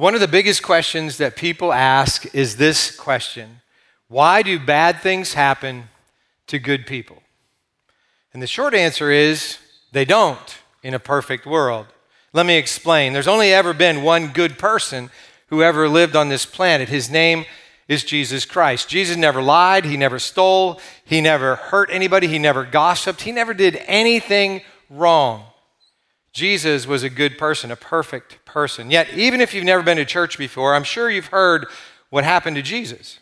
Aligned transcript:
One 0.00 0.14
of 0.14 0.22
the 0.22 0.28
biggest 0.28 0.62
questions 0.62 1.18
that 1.18 1.36
people 1.36 1.74
ask 1.74 2.34
is 2.34 2.56
this 2.56 2.90
question 2.90 3.60
Why 4.08 4.40
do 4.40 4.58
bad 4.58 5.02
things 5.02 5.34
happen 5.34 5.90
to 6.46 6.58
good 6.58 6.86
people? 6.86 7.22
And 8.32 8.42
the 8.42 8.46
short 8.46 8.72
answer 8.72 9.10
is 9.10 9.58
they 9.92 10.06
don't 10.06 10.58
in 10.82 10.94
a 10.94 10.98
perfect 10.98 11.44
world. 11.44 11.84
Let 12.32 12.46
me 12.46 12.56
explain. 12.56 13.12
There's 13.12 13.28
only 13.28 13.52
ever 13.52 13.74
been 13.74 14.02
one 14.02 14.28
good 14.28 14.58
person 14.58 15.10
who 15.48 15.62
ever 15.62 15.86
lived 15.86 16.16
on 16.16 16.30
this 16.30 16.46
planet. 16.46 16.88
His 16.88 17.10
name 17.10 17.44
is 17.86 18.02
Jesus 18.02 18.46
Christ. 18.46 18.88
Jesus 18.88 19.18
never 19.18 19.42
lied, 19.42 19.84
he 19.84 19.98
never 19.98 20.18
stole, 20.18 20.80
he 21.04 21.20
never 21.20 21.56
hurt 21.56 21.90
anybody, 21.92 22.26
he 22.26 22.38
never 22.38 22.64
gossiped, 22.64 23.20
he 23.20 23.32
never 23.32 23.52
did 23.52 23.76
anything 23.84 24.62
wrong. 24.88 25.49
Jesus 26.32 26.86
was 26.86 27.02
a 27.02 27.10
good 27.10 27.38
person, 27.38 27.70
a 27.70 27.76
perfect 27.76 28.44
person. 28.44 28.90
Yet, 28.90 29.12
even 29.14 29.40
if 29.40 29.52
you've 29.52 29.64
never 29.64 29.82
been 29.82 29.96
to 29.96 30.04
church 30.04 30.38
before, 30.38 30.74
I'm 30.74 30.84
sure 30.84 31.10
you've 31.10 31.26
heard 31.26 31.66
what 32.10 32.24
happened 32.24 32.56
to 32.56 32.62
Jesus. 32.62 33.18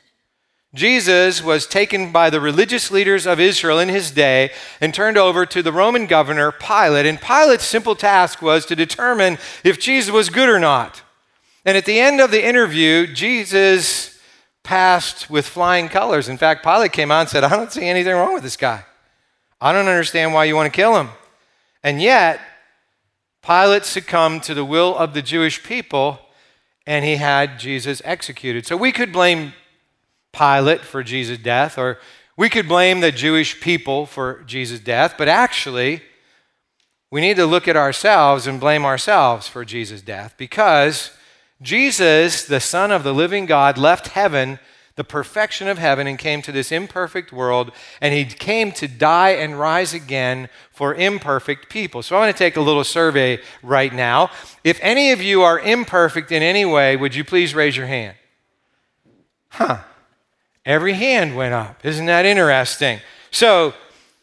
Jesus 0.74 1.42
was 1.42 1.66
taken 1.66 2.12
by 2.12 2.28
the 2.28 2.40
religious 2.40 2.90
leaders 2.90 3.26
of 3.26 3.40
Israel 3.40 3.78
in 3.78 3.88
his 3.88 4.10
day 4.10 4.50
and 4.80 4.92
turned 4.92 5.16
over 5.16 5.46
to 5.46 5.62
the 5.62 5.72
Roman 5.72 6.06
governor 6.06 6.52
Pilate. 6.52 7.06
And 7.06 7.18
Pilate's 7.18 7.64
simple 7.64 7.94
task 7.94 8.42
was 8.42 8.66
to 8.66 8.76
determine 8.76 9.38
if 9.64 9.80
Jesus 9.80 10.12
was 10.12 10.28
good 10.28 10.50
or 10.50 10.58
not. 10.58 11.02
And 11.64 11.76
at 11.76 11.86
the 11.86 11.98
end 11.98 12.20
of 12.20 12.30
the 12.30 12.46
interview, 12.46 13.06
Jesus 13.06 14.20
passed 14.62 15.30
with 15.30 15.46
flying 15.46 15.88
colors. 15.88 16.28
In 16.28 16.36
fact, 16.36 16.62
Pilate 16.62 16.92
came 16.92 17.10
out 17.10 17.20
and 17.20 17.28
said, 17.30 17.44
I 17.44 17.56
don't 17.56 17.72
see 17.72 17.86
anything 17.86 18.14
wrong 18.14 18.34
with 18.34 18.42
this 18.42 18.56
guy. 18.58 18.84
I 19.62 19.72
don't 19.72 19.88
understand 19.88 20.34
why 20.34 20.44
you 20.44 20.54
want 20.54 20.70
to 20.70 20.76
kill 20.76 20.98
him. 20.98 21.08
And 21.82 22.02
yet, 22.02 22.40
Pilate 23.48 23.86
succumbed 23.86 24.42
to 24.42 24.52
the 24.52 24.64
will 24.64 24.94
of 24.94 25.14
the 25.14 25.22
Jewish 25.22 25.62
people 25.62 26.20
and 26.86 27.02
he 27.02 27.16
had 27.16 27.58
Jesus 27.58 28.02
executed. 28.04 28.66
So 28.66 28.76
we 28.76 28.92
could 28.92 29.10
blame 29.10 29.54
Pilate 30.32 30.82
for 30.82 31.02
Jesus' 31.02 31.38
death, 31.38 31.78
or 31.78 31.98
we 32.36 32.50
could 32.50 32.68
blame 32.68 33.00
the 33.00 33.10
Jewish 33.10 33.58
people 33.58 34.04
for 34.04 34.42
Jesus' 34.46 34.80
death, 34.80 35.14
but 35.16 35.28
actually, 35.28 36.02
we 37.10 37.22
need 37.22 37.36
to 37.36 37.46
look 37.46 37.66
at 37.66 37.76
ourselves 37.76 38.46
and 38.46 38.60
blame 38.60 38.84
ourselves 38.84 39.48
for 39.48 39.64
Jesus' 39.64 40.02
death 40.02 40.34
because 40.36 41.10
Jesus, 41.62 42.44
the 42.44 42.60
Son 42.60 42.92
of 42.92 43.02
the 43.02 43.14
living 43.14 43.46
God, 43.46 43.78
left 43.78 44.08
heaven 44.08 44.58
the 44.98 45.04
perfection 45.04 45.68
of 45.68 45.78
heaven 45.78 46.08
and 46.08 46.18
came 46.18 46.42
to 46.42 46.50
this 46.50 46.72
imperfect 46.72 47.32
world, 47.32 47.70
and 48.00 48.12
he 48.12 48.24
came 48.24 48.72
to 48.72 48.88
die 48.88 49.30
and 49.30 49.56
rise 49.56 49.94
again 49.94 50.48
for 50.72 50.92
imperfect 50.92 51.68
people. 51.68 52.02
So 52.02 52.16
I 52.16 52.18
want 52.18 52.36
to 52.36 52.38
take 52.38 52.56
a 52.56 52.60
little 52.60 52.82
survey 52.82 53.40
right 53.62 53.94
now. 53.94 54.32
If 54.64 54.80
any 54.82 55.12
of 55.12 55.22
you 55.22 55.42
are 55.42 55.60
imperfect 55.60 56.32
in 56.32 56.42
any 56.42 56.64
way, 56.64 56.96
would 56.96 57.14
you 57.14 57.22
please 57.22 57.54
raise 57.54 57.76
your 57.76 57.86
hand? 57.86 58.16
Huh. 59.50 59.78
Every 60.66 60.94
hand 60.94 61.36
went 61.36 61.54
up. 61.54 61.86
Isn't 61.86 62.06
that 62.06 62.26
interesting? 62.26 62.98
So, 63.30 63.74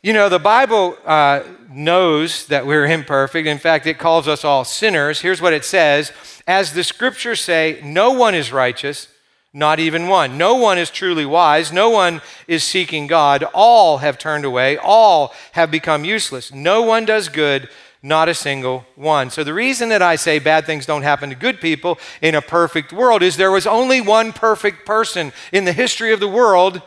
you 0.04 0.12
know, 0.12 0.28
the 0.28 0.40
Bible 0.40 0.98
uh, 1.06 1.44
knows 1.70 2.48
that 2.48 2.68
we're 2.68 2.86
imperfect. 2.86 3.48
In 3.48 3.60
fact, 3.60 3.88
it 3.88 3.98
calls 3.98 4.28
us 4.28 4.44
all 4.44 4.66
sinners. 4.66 5.22
Here's 5.22 5.42
what 5.42 5.54
it 5.54 5.64
says 5.64 6.12
As 6.46 6.74
the 6.74 6.84
scriptures 6.84 7.40
say, 7.40 7.80
no 7.82 8.12
one 8.12 8.36
is 8.36 8.52
righteous 8.52 9.08
not 9.56 9.80
even 9.80 10.10
one. 10.10 10.38
No 10.38 10.56
one 10.56 10.78
is 10.78 10.90
truly 10.90 11.26
wise. 11.26 11.72
No 11.72 11.90
one 11.90 12.22
is 12.46 12.62
seeking 12.62 13.08
God. 13.08 13.46
All 13.54 14.00
have 14.00 14.18
turned 14.18 14.44
away. 14.44 14.78
All 14.78 15.34
have 15.54 15.72
become 15.72 16.04
useless. 16.04 16.54
No 16.54 16.82
one 16.82 17.06
does 17.06 17.30
good, 17.30 17.70
not 18.04 18.28
a 18.28 18.34
single 18.34 18.86
one. 18.96 19.30
So, 19.30 19.46
the 19.46 19.54
reason 19.54 19.88
that 19.90 20.02
I 20.02 20.18
say 20.18 20.40
bad 20.40 20.66
things 20.66 20.86
don't 20.86 21.04
happen 21.04 21.30
to 21.30 21.36
good 21.38 21.62
people 21.62 21.98
in 22.22 22.36
a 22.36 22.42
perfect 22.42 22.92
world 22.92 23.24
is 23.24 23.38
there 23.38 23.50
was 23.50 23.66
only 23.66 24.02
one 24.02 24.34
perfect 24.34 24.86
person 24.86 25.32
in 25.54 25.64
the 25.64 25.72
history 25.72 26.12
of 26.12 26.20
the 26.20 26.28
world, 26.28 26.82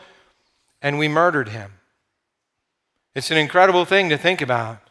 and 0.79 0.99
we 0.99 1.07
murdered 1.07 1.49
him. 1.49 1.73
It's 3.15 3.31
an 3.31 3.37
incredible 3.37 3.85
thing 3.85 4.09
to 4.09 4.17
think 4.17 4.41
about. 4.41 4.88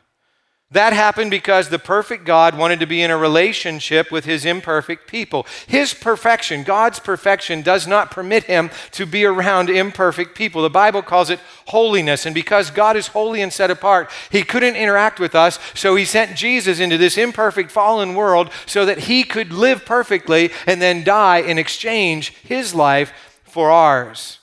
That 0.70 0.92
happened 0.92 1.30
because 1.30 1.70
the 1.70 1.78
perfect 1.78 2.26
God 2.26 2.56
wanted 2.56 2.80
to 2.80 2.86
be 2.86 3.00
in 3.00 3.10
a 3.10 3.16
relationship 3.16 4.12
with 4.12 4.26
his 4.26 4.44
imperfect 4.44 5.08
people. 5.08 5.46
His 5.66 5.94
perfection, 5.94 6.62
God's 6.62 6.98
perfection, 6.98 7.62
does 7.62 7.86
not 7.86 8.10
permit 8.10 8.44
him 8.44 8.70
to 8.90 9.06
be 9.06 9.24
around 9.24 9.70
imperfect 9.70 10.36
people. 10.36 10.60
The 10.60 10.68
Bible 10.68 11.00
calls 11.00 11.30
it 11.30 11.40
holiness. 11.68 12.26
And 12.26 12.34
because 12.34 12.70
God 12.70 12.98
is 12.98 13.08
holy 13.08 13.40
and 13.40 13.50
set 13.50 13.70
apart, 13.70 14.10
he 14.30 14.42
couldn't 14.42 14.76
interact 14.76 15.18
with 15.18 15.34
us. 15.34 15.58
So 15.72 15.96
he 15.96 16.04
sent 16.04 16.36
Jesus 16.36 16.80
into 16.80 16.98
this 16.98 17.16
imperfect, 17.16 17.70
fallen 17.70 18.14
world 18.14 18.50
so 18.66 18.84
that 18.84 18.98
he 18.98 19.24
could 19.24 19.52
live 19.52 19.86
perfectly 19.86 20.50
and 20.66 20.82
then 20.82 21.02
die 21.02 21.38
in 21.38 21.56
exchange 21.56 22.34
his 22.42 22.74
life 22.74 23.10
for 23.42 23.70
ours. 23.70 24.37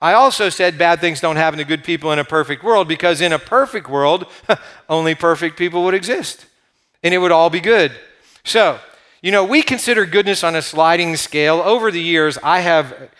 I 0.00 0.12
also 0.12 0.48
said 0.48 0.78
bad 0.78 1.00
things 1.00 1.20
don't 1.20 1.36
happen 1.36 1.58
to 1.58 1.64
good 1.64 1.82
people 1.82 2.12
in 2.12 2.18
a 2.18 2.24
perfect 2.24 2.62
world 2.62 2.86
because 2.86 3.20
in 3.20 3.32
a 3.32 3.38
perfect 3.38 3.88
world, 3.88 4.26
only 4.88 5.14
perfect 5.14 5.56
people 5.58 5.84
would 5.84 5.94
exist 5.94 6.46
and 7.02 7.12
it 7.12 7.18
would 7.18 7.32
all 7.32 7.50
be 7.50 7.60
good. 7.60 7.92
So, 8.44 8.78
you 9.22 9.32
know, 9.32 9.44
we 9.44 9.62
consider 9.62 10.06
goodness 10.06 10.44
on 10.44 10.54
a 10.54 10.62
sliding 10.62 11.16
scale. 11.16 11.60
Over 11.60 11.90
the 11.90 12.00
years, 12.00 12.38
I 12.42 12.60
have 12.60 13.10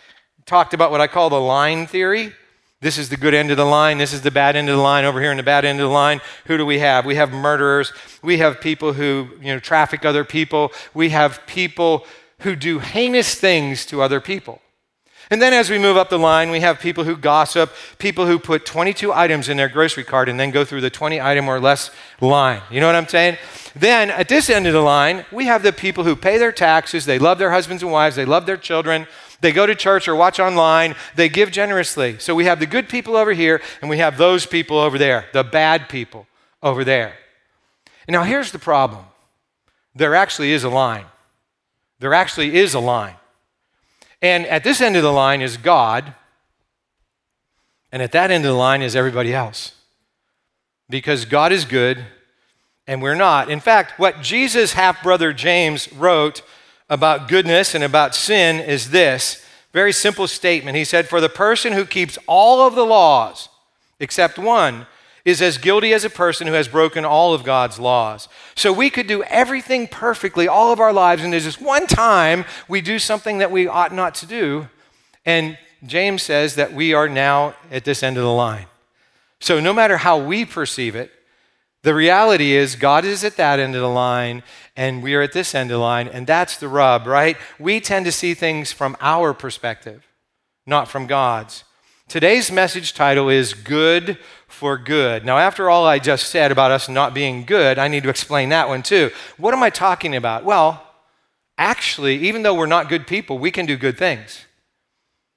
talked 0.47 0.73
about 0.73 0.91
what 0.91 1.01
I 1.01 1.09
call 1.09 1.31
the 1.31 1.41
line 1.41 1.87
theory. 1.87 2.33
This 2.81 2.97
is 2.97 3.09
the 3.09 3.17
good 3.17 3.35
end 3.35 3.51
of 3.51 3.57
the 3.57 3.65
line. 3.65 3.99
This 3.99 4.13
is 4.13 4.23
the 4.23 4.31
bad 4.31 4.55
end 4.55 4.69
of 4.69 4.77
the 4.77 4.83
line. 4.83 5.05
Over 5.05 5.21
here 5.21 5.33
in 5.33 5.37
the 5.37 5.43
bad 5.43 5.65
end 5.65 5.81
of 5.81 5.89
the 5.89 5.93
line, 5.93 6.21
who 6.47 6.57
do 6.57 6.65
we 6.65 6.79
have? 6.79 7.05
We 7.05 7.17
have 7.17 7.33
murderers. 7.33 7.93
We 8.23 8.39
have 8.39 8.61
people 8.61 8.93
who, 8.93 9.31
you 9.41 9.49
know, 9.49 9.59
traffic 9.59 10.05
other 10.05 10.25
people. 10.25 10.73
We 10.95 11.09
have 11.09 11.45
people 11.47 12.07
who 12.41 12.55
do 12.55 12.79
heinous 12.79 13.35
things 13.35 13.85
to 13.87 14.01
other 14.01 14.21
people. 14.21 14.63
And 15.31 15.43
then 15.43 15.53
as 15.53 15.69
we 15.69 15.79
move 15.79 15.97
up 15.97 16.09
the 16.09 16.19
line, 16.19 16.51
we 16.51 16.61
have 16.61 16.81
people 16.81 17.05
who 17.05 17.17
gossip, 17.17 17.71
people 17.99 18.27
who 18.27 18.39
put 18.39 18.65
22 18.65 19.13
items 19.13 19.49
in 19.49 19.59
their 19.59 19.69
grocery 19.69 20.05
cart 20.05 20.29
and 20.29 20.41
then 20.41 20.51
go 20.51 20.65
through 20.65 20.81
the 20.81 20.91
20 20.91 21.21
item 21.21 21.49
or 21.49 21.61
less 21.61 21.91
line. 22.21 22.63
You 22.71 22.81
know 22.81 22.87
what 22.87 22.95
I'm 22.95 23.09
saying? 23.09 23.37
Then 23.77 24.11
at 24.11 24.29
this 24.29 24.49
end 24.49 24.67
of 24.67 24.73
the 24.73 24.81
line, 24.81 25.27
we 25.31 25.45
have 25.45 25.63
the 25.63 25.73
people 25.73 26.05
who 26.05 26.17
pay 26.17 26.39
their 26.39 26.53
taxes, 26.53 27.05
they 27.05 27.19
love 27.19 27.39
their 27.39 27.51
husbands 27.51 27.83
and 27.83 27.93
wives, 27.93 28.17
they 28.17 28.25
love 28.25 28.47
their 28.47 28.57
children, 28.57 29.07
they 29.41 29.53
go 29.53 29.67
to 29.67 29.75
church 29.75 30.09
or 30.09 30.17
watch 30.17 30.41
online, 30.41 30.97
they 31.15 31.29
give 31.29 31.51
generously. 31.53 32.19
So 32.19 32.35
we 32.35 32.47
have 32.47 32.59
the 32.59 32.67
good 32.67 32.89
people 32.89 33.15
over 33.15 33.33
here, 33.33 33.61
and 33.81 33.91
we 33.91 33.99
have 33.99 34.17
those 34.17 34.47
people 34.47 34.79
over 34.79 34.99
there, 34.99 35.27
the 35.33 35.45
bad 35.45 35.89
people 35.89 36.27
over 36.63 36.85
there. 36.85 37.15
Now 38.09 38.25
here's 38.25 38.53
the 38.53 38.59
problem 38.59 39.05
there 39.95 40.15
actually 40.15 40.53
is 40.53 40.65
a 40.65 40.71
line. 40.71 41.05
There 41.99 42.15
actually 42.15 42.57
is 42.57 42.75
a 42.75 42.81
line. 42.81 43.18
And 44.21 44.47
at 44.47 44.65
this 44.65 44.81
end 44.81 44.97
of 44.97 45.03
the 45.03 45.13
line 45.13 45.43
is 45.43 45.57
God, 45.57 46.15
and 47.93 48.03
at 48.03 48.13
that 48.13 48.31
end 48.31 48.45
of 48.45 48.51
the 48.51 48.59
line 48.59 48.83
is 48.83 48.97
everybody 48.97 49.33
else. 49.33 49.75
Because 50.91 51.25
God 51.25 51.53
is 51.53 51.65
good 51.65 52.05
and 52.87 53.03
we're 53.03 53.15
not. 53.15 53.51
In 53.51 53.61
fact, 53.61 53.99
what 53.99 54.23
Jesus' 54.23 54.73
half 54.73 55.03
brother 55.03 55.33
James 55.33 55.93
wrote 55.93 56.43
about 56.89 57.29
goodness 57.29 57.75
and 57.75 57.85
about 57.85 58.15
sin 58.15 58.61
is 58.61 58.91
this 58.91 59.45
very 59.73 59.93
simple 59.93 60.27
statement. 60.27 60.77
He 60.77 60.85
said, 60.85 61.09
For 61.09 61.21
the 61.21 61.29
person 61.29 61.75
who 61.75 61.85
keeps 61.85 62.19
all 62.27 62.67
of 62.67 62.75
the 62.75 62.87
laws 62.87 63.51
except 64.01 64.39
one 64.39 64.87
is 65.29 65.43
as 65.43 65.59
guilty 65.59 65.93
as 65.93 66.05
a 66.05 66.11
person 66.11 66.47
who 66.47 66.55
has 66.55 66.69
broken 66.69 67.05
all 67.05 67.35
of 67.35 67.45
God's 67.45 67.79
laws. 67.79 68.29
So 68.57 68.73
we 68.73 68.89
could 68.89 69.07
do 69.07 69.23
everything 69.25 69.87
perfectly 69.87 70.49
all 70.49 70.73
of 70.73 70.81
our 70.81 70.93
lives, 70.93 71.23
and 71.23 71.31
there's 71.31 71.45
this 71.45 71.61
one 71.61 71.87
time 71.87 72.47
we 72.67 72.81
do 72.81 72.99
something 72.99 73.37
that 73.37 73.51
we 73.51 73.69
ought 73.69 73.93
not 73.93 74.15
to 74.17 74.27
do. 74.27 74.71
And 75.27 75.59
James 75.87 76.23
says 76.23 76.55
that 76.55 76.73
we 76.73 76.95
are 76.95 77.11
now 77.11 77.55
at 77.71 77.85
this 77.85 78.03
end 78.03 78.17
of 78.17 78.23
the 78.23 78.33
line. 78.33 78.69
So 79.39 79.61
no 79.61 79.75
matter 79.75 79.99
how 79.99 80.17
we 80.17 80.47
perceive 80.47 80.97
it, 80.97 81.13
the 81.83 81.95
reality 81.95 82.53
is 82.53 82.75
God 82.75 83.05
is 83.05 83.23
at 83.23 83.37
that 83.37 83.61
end 83.61 83.75
of 83.75 83.83
the 83.83 83.89
line 83.89 84.43
and 84.77 85.03
we 85.03 85.15
are 85.15 85.21
at 85.21 85.33
this 85.33 85.55
end 85.55 85.71
of 85.71 85.75
the 85.75 85.83
line, 85.83 86.09
and 86.09 86.27
that's 86.27 86.57
the 86.57 86.69
rub, 86.69 87.07
right? 87.07 87.37
We 87.59 87.81
tend 87.81 88.07
to 88.07 88.13
see 88.13 88.33
things 88.33 88.73
from 88.73 88.97
our 89.01 89.35
perspective, 89.35 90.07
not 90.67 90.89
from 90.89 91.07
God's. 91.07 91.65
Today's 92.09 92.51
message 92.51 92.95
title 92.95 93.29
is 93.29 93.53
Good 93.53 94.17
for 94.49 94.77
Good. 94.77 95.25
Now, 95.25 95.39
after 95.39 95.71
all 95.71 95.87
I 95.87 95.99
just 95.99 96.29
said 96.29 96.51
about 96.51 96.73
us 96.73 96.89
not 96.89 97.15
being 97.15 97.45
good, 97.45 97.79
I 97.79 97.87
need 97.87 98.03
to 98.03 98.09
explain 98.09 98.49
that 98.49 98.69
one 98.69 98.83
too. 98.83 99.11
What 99.37 99.55
am 99.55 99.63
I 99.63 99.71
talking 99.71 100.17
about? 100.17 100.45
Well, 100.45 100.83
actually, 101.57 102.17
even 102.27 102.43
though 102.43 102.55
we're 102.55 102.67
not 102.67 102.89
good 102.89 103.07
people, 103.07 103.39
we 103.39 103.51
can 103.51 103.67
do 103.67 103.77
good 103.77 103.97
things. 103.97 104.47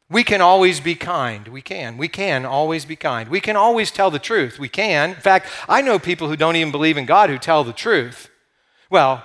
We 0.10 0.24
can 0.24 0.42
always 0.42 0.80
be 0.80 0.96
kind. 0.96 1.48
We 1.48 1.62
can. 1.62 1.98
We 1.98 2.08
can 2.08 2.46
always 2.46 2.84
be 2.84 2.96
kind. 2.96 3.30
We 3.30 3.40
can 3.40 3.56
always 3.56 3.92
tell 3.92 4.12
the 4.12 4.20
truth. 4.20 4.60
We 4.60 4.68
can. 4.68 5.12
In 5.12 5.16
fact, 5.16 5.48
I 5.70 5.82
know 5.82 6.00
people 6.00 6.28
who 6.28 6.36
don't 6.36 6.56
even 6.56 6.72
believe 6.72 6.98
in 6.98 7.06
God 7.06 7.30
who 7.30 7.38
tell 7.38 7.64
the 7.64 7.72
truth. 7.72 8.30
Well, 8.90 9.24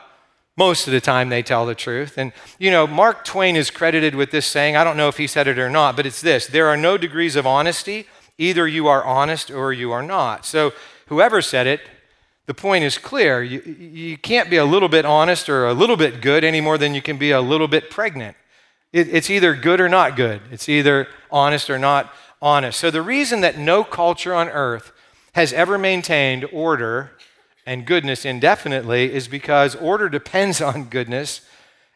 most 0.57 0.87
of 0.87 0.93
the 0.93 1.01
time, 1.01 1.29
they 1.29 1.43
tell 1.43 1.67
the 1.67 1.75
truth. 1.75 2.17
And, 2.17 2.33
you 2.59 2.71
know, 2.71 2.87
Mark 2.87 3.25
Twain 3.25 3.57
is 3.57 3.71
credited 3.71 4.15
with 4.15 4.31
this 4.31 4.47
saying. 4.47 4.77
I 4.77 4.85
don't 4.85 4.97
know 4.97 5.09
if 5.09 5.17
he 5.17 5.27
said 5.27 5.49
it 5.49 5.59
or 5.59 5.69
not, 5.69 5.97
but 5.97 6.07
it's 6.07 6.21
this 6.21 6.47
there 6.47 6.69
are 6.69 6.77
no 6.77 6.97
degrees 6.97 7.37
of 7.37 7.47
honesty. 7.47 8.07
Either 8.39 8.67
you 8.69 8.87
are 8.87 9.05
honest 9.05 9.51
or 9.51 9.73
you 9.73 9.93
are 9.93 10.03
not. 10.03 10.45
So, 10.45 10.73
whoever 11.07 11.41
said 11.41 11.67
it, 11.67 11.81
The 12.47 12.55
point 12.55 12.85
is 12.85 12.97
clear. 12.97 13.43
You, 13.43 13.61
you 13.61 14.17
can't 14.17 14.49
be 14.49 14.57
a 14.57 14.65
little 14.65 14.89
bit 14.89 15.05
honest 15.05 15.49
or 15.49 15.67
a 15.67 15.75
little 15.75 15.97
bit 15.97 16.21
good 16.21 16.45
any 16.45 16.61
more 16.61 16.79
than 16.79 16.95
you 16.95 17.03
can 17.03 17.19
be 17.19 17.33
a 17.33 17.41
little 17.41 17.67
bit 17.67 17.91
pregnant. 17.91 18.37
It, 18.93 19.13
it's 19.13 19.31
either 19.31 19.55
good 19.55 19.81
or 19.81 19.89
not 19.89 20.15
good, 20.17 20.41
it's 20.53 20.69
either 20.69 21.09
honest 21.31 21.71
or 21.71 21.79
not 21.79 22.13
honest. 22.41 22.79
So, 22.79 22.91
the 22.91 23.03
reason 23.03 23.41
that 23.41 23.59
no 23.59 23.83
culture 23.83 24.35
on 24.35 24.49
earth 24.49 24.93
has 25.35 25.53
ever 25.53 25.77
maintained 25.77 26.47
order 26.53 27.13
and 27.67 27.85
goodness 27.85 28.25
indefinitely 28.25 29.13
is 29.13 29.27
because 29.27 29.75
order 29.75 30.09
depends 30.09 30.61
on 30.71 30.85
goodness, 30.85 31.41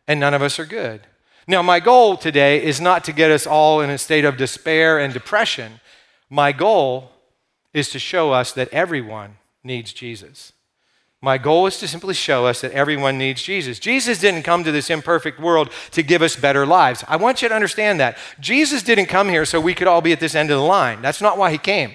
and 0.08 0.18
none 0.18 0.34
of 0.34 0.42
us 0.42 0.58
are 0.58 0.66
good. 0.66 1.02
Now, 1.46 1.62
my 1.62 1.80
goal 1.80 2.16
today 2.16 2.62
is 2.62 2.80
not 2.80 3.04
to 3.04 3.12
get 3.12 3.30
us 3.30 3.46
all 3.46 3.80
in 3.80 3.90
a 3.90 3.98
state 3.98 4.24
of 4.24 4.36
despair 4.36 4.98
and 4.98 5.14
depression. 5.14 5.80
My 6.30 6.52
goal 6.52 7.10
is 7.74 7.90
to 7.90 7.98
show 7.98 8.32
us 8.32 8.52
that 8.52 8.68
everyone 8.68 9.36
needs 9.64 9.92
Jesus. 9.92 10.52
My 11.22 11.36
goal 11.36 11.66
is 11.66 11.76
to 11.78 11.88
simply 11.88 12.14
show 12.14 12.46
us 12.46 12.62
that 12.62 12.72
everyone 12.72 13.18
needs 13.18 13.42
Jesus. 13.42 13.78
Jesus 13.78 14.18
didn't 14.18 14.44
come 14.44 14.64
to 14.64 14.72
this 14.72 14.88
imperfect 14.88 15.38
world 15.38 15.70
to 15.90 16.02
give 16.02 16.22
us 16.22 16.34
better 16.34 16.64
lives. 16.64 17.04
I 17.06 17.16
want 17.16 17.42
you 17.42 17.48
to 17.48 17.54
understand 17.54 18.00
that. 18.00 18.16
Jesus 18.38 18.82
didn't 18.82 19.06
come 19.06 19.28
here 19.28 19.44
so 19.44 19.60
we 19.60 19.74
could 19.74 19.86
all 19.86 20.00
be 20.00 20.12
at 20.12 20.20
this 20.20 20.34
end 20.34 20.50
of 20.50 20.56
the 20.56 20.64
line. 20.64 21.02
That's 21.02 21.20
not 21.20 21.36
why 21.36 21.50
he 21.50 21.58
came. 21.58 21.94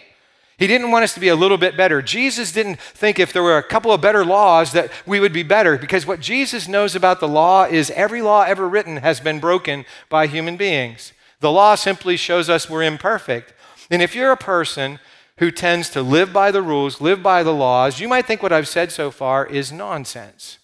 He 0.57 0.67
didn't 0.67 0.91
want 0.91 1.03
us 1.03 1.13
to 1.15 1.19
be 1.19 1.27
a 1.27 1.35
little 1.35 1.57
bit 1.57 1.75
better. 1.75 2.01
Jesus 2.01 2.51
didn't 2.51 2.79
think 2.79 3.19
if 3.19 3.33
there 3.33 3.43
were 3.43 3.57
a 3.57 3.63
couple 3.63 3.91
of 3.91 3.99
better 3.99 4.23
laws 4.23 4.73
that 4.73 4.91
we 5.05 5.19
would 5.19 5.33
be 5.33 5.43
better 5.43 5.77
because 5.77 6.05
what 6.05 6.19
Jesus 6.19 6.67
knows 6.67 6.95
about 6.95 7.19
the 7.19 7.27
law 7.27 7.65
is 7.65 7.91
every 7.91 8.21
law 8.21 8.43
ever 8.43 8.69
written 8.69 8.97
has 8.97 9.19
been 9.19 9.39
broken 9.39 9.85
by 10.07 10.27
human 10.27 10.55
beings. 10.55 11.13
The 11.39 11.51
law 11.51 11.75
simply 11.75 12.15
shows 12.15 12.49
us 12.49 12.69
we're 12.69 12.83
imperfect. 12.83 13.53
And 13.89 14.01
if 14.01 14.15
you're 14.15 14.31
a 14.31 14.37
person 14.37 14.99
who 15.37 15.51
tends 15.51 15.89
to 15.89 16.01
live 16.01 16.31
by 16.31 16.51
the 16.51 16.61
rules, 16.61 17.01
live 17.01 17.21
by 17.21 17.43
the 17.43 17.53
laws, 17.53 17.99
you 17.99 18.07
might 18.07 18.25
think 18.25 18.41
what 18.41 18.53
I've 18.53 18.67
said 18.67 18.91
so 18.91 19.11
far 19.11 19.45
is 19.45 19.71
nonsense. 19.71 20.59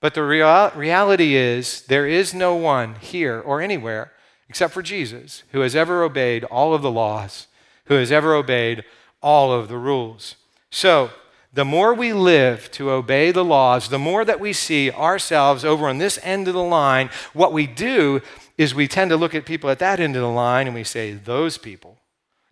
But 0.00 0.14
the 0.14 0.24
real- 0.24 0.72
reality 0.74 1.34
is, 1.34 1.82
there 1.82 2.06
is 2.06 2.34
no 2.34 2.54
one 2.54 2.96
here 2.96 3.40
or 3.40 3.60
anywhere 3.60 4.12
except 4.48 4.74
for 4.74 4.82
Jesus 4.82 5.42
who 5.52 5.60
has 5.60 5.74
ever 5.74 6.02
obeyed 6.02 6.44
all 6.44 6.74
of 6.74 6.82
the 6.82 6.90
laws, 6.90 7.46
who 7.86 7.94
has 7.94 8.12
ever 8.12 8.34
obeyed 8.34 8.84
all 9.22 9.52
of 9.52 9.68
the 9.68 9.78
rules. 9.78 10.36
So, 10.70 11.10
the 11.52 11.64
more 11.64 11.94
we 11.94 12.12
live 12.12 12.70
to 12.72 12.90
obey 12.90 13.30
the 13.30 13.44
laws, 13.44 13.88
the 13.88 13.98
more 13.98 14.26
that 14.26 14.40
we 14.40 14.52
see 14.52 14.90
ourselves 14.90 15.64
over 15.64 15.88
on 15.88 15.96
this 15.96 16.18
end 16.22 16.48
of 16.48 16.54
the 16.54 16.62
line, 16.62 17.08
what 17.32 17.52
we 17.52 17.66
do 17.66 18.20
is 18.58 18.74
we 18.74 18.86
tend 18.86 19.10
to 19.10 19.16
look 19.16 19.34
at 19.34 19.46
people 19.46 19.70
at 19.70 19.78
that 19.78 19.98
end 19.98 20.16
of 20.16 20.22
the 20.22 20.28
line 20.28 20.66
and 20.66 20.74
we 20.74 20.84
say, 20.84 21.12
those 21.12 21.56
people 21.56 21.95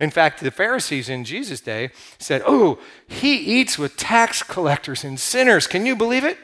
in 0.04 0.10
fact, 0.10 0.40
the 0.40 0.50
Pharisees 0.50 1.08
in 1.08 1.24
Jesus' 1.24 1.60
day 1.60 1.90
said, 2.18 2.42
Oh, 2.46 2.78
he 3.08 3.36
eats 3.36 3.78
with 3.78 3.96
tax 3.96 4.42
collectors 4.42 5.02
and 5.02 5.18
sinners. 5.18 5.66
Can 5.66 5.86
you 5.86 5.96
believe 5.96 6.24
it? 6.24 6.38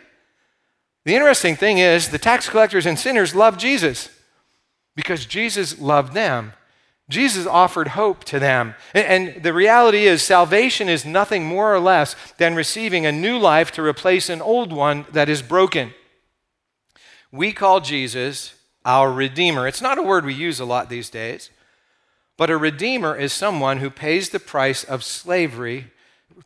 The 1.04 1.14
interesting 1.14 1.56
thing 1.56 1.78
is, 1.78 2.08
the 2.08 2.18
tax 2.18 2.48
collectors 2.48 2.86
and 2.86 2.98
sinners 2.98 3.34
loved 3.34 3.60
Jesus 3.60 4.08
because 4.96 5.26
Jesus 5.26 5.78
loved 5.78 6.14
them. 6.14 6.54
Jesus 7.08 7.46
offered 7.46 7.88
hope 7.88 8.24
to 8.24 8.38
them. 8.38 8.74
And, 8.94 9.42
the 9.42 9.52
reality 9.52 10.06
is, 10.06 10.22
salvation 10.22 10.88
is 10.88 11.04
nothing 11.04 11.44
more 11.44 11.74
or 11.74 11.80
less 11.80 12.14
than 12.38 12.54
receiving 12.54 13.04
a 13.04 13.12
new 13.12 13.36
life 13.36 13.72
to 13.72 13.82
replace 13.82 14.28
an 14.28 14.40
old 14.40 14.72
one 14.72 15.06
that 15.12 15.28
is 15.28 15.42
broken. 15.42 15.92
We 17.32 17.52
call 17.52 17.80
Jesus 17.80 18.54
our 18.84 19.12
Redeemer. 19.12 19.66
It's 19.66 19.82
not 19.82 19.98
a 19.98 20.02
word 20.02 20.24
we 20.24 20.34
use 20.34 20.60
a 20.60 20.64
lot 20.64 20.88
these 20.88 21.10
days. 21.10 21.50
But 22.40 22.48
a 22.48 22.56
redeemer 22.56 23.14
is 23.14 23.34
someone 23.34 23.80
who 23.80 23.90
pays 23.90 24.30
the 24.30 24.40
price 24.40 24.82
of 24.82 25.04
slavery 25.04 25.88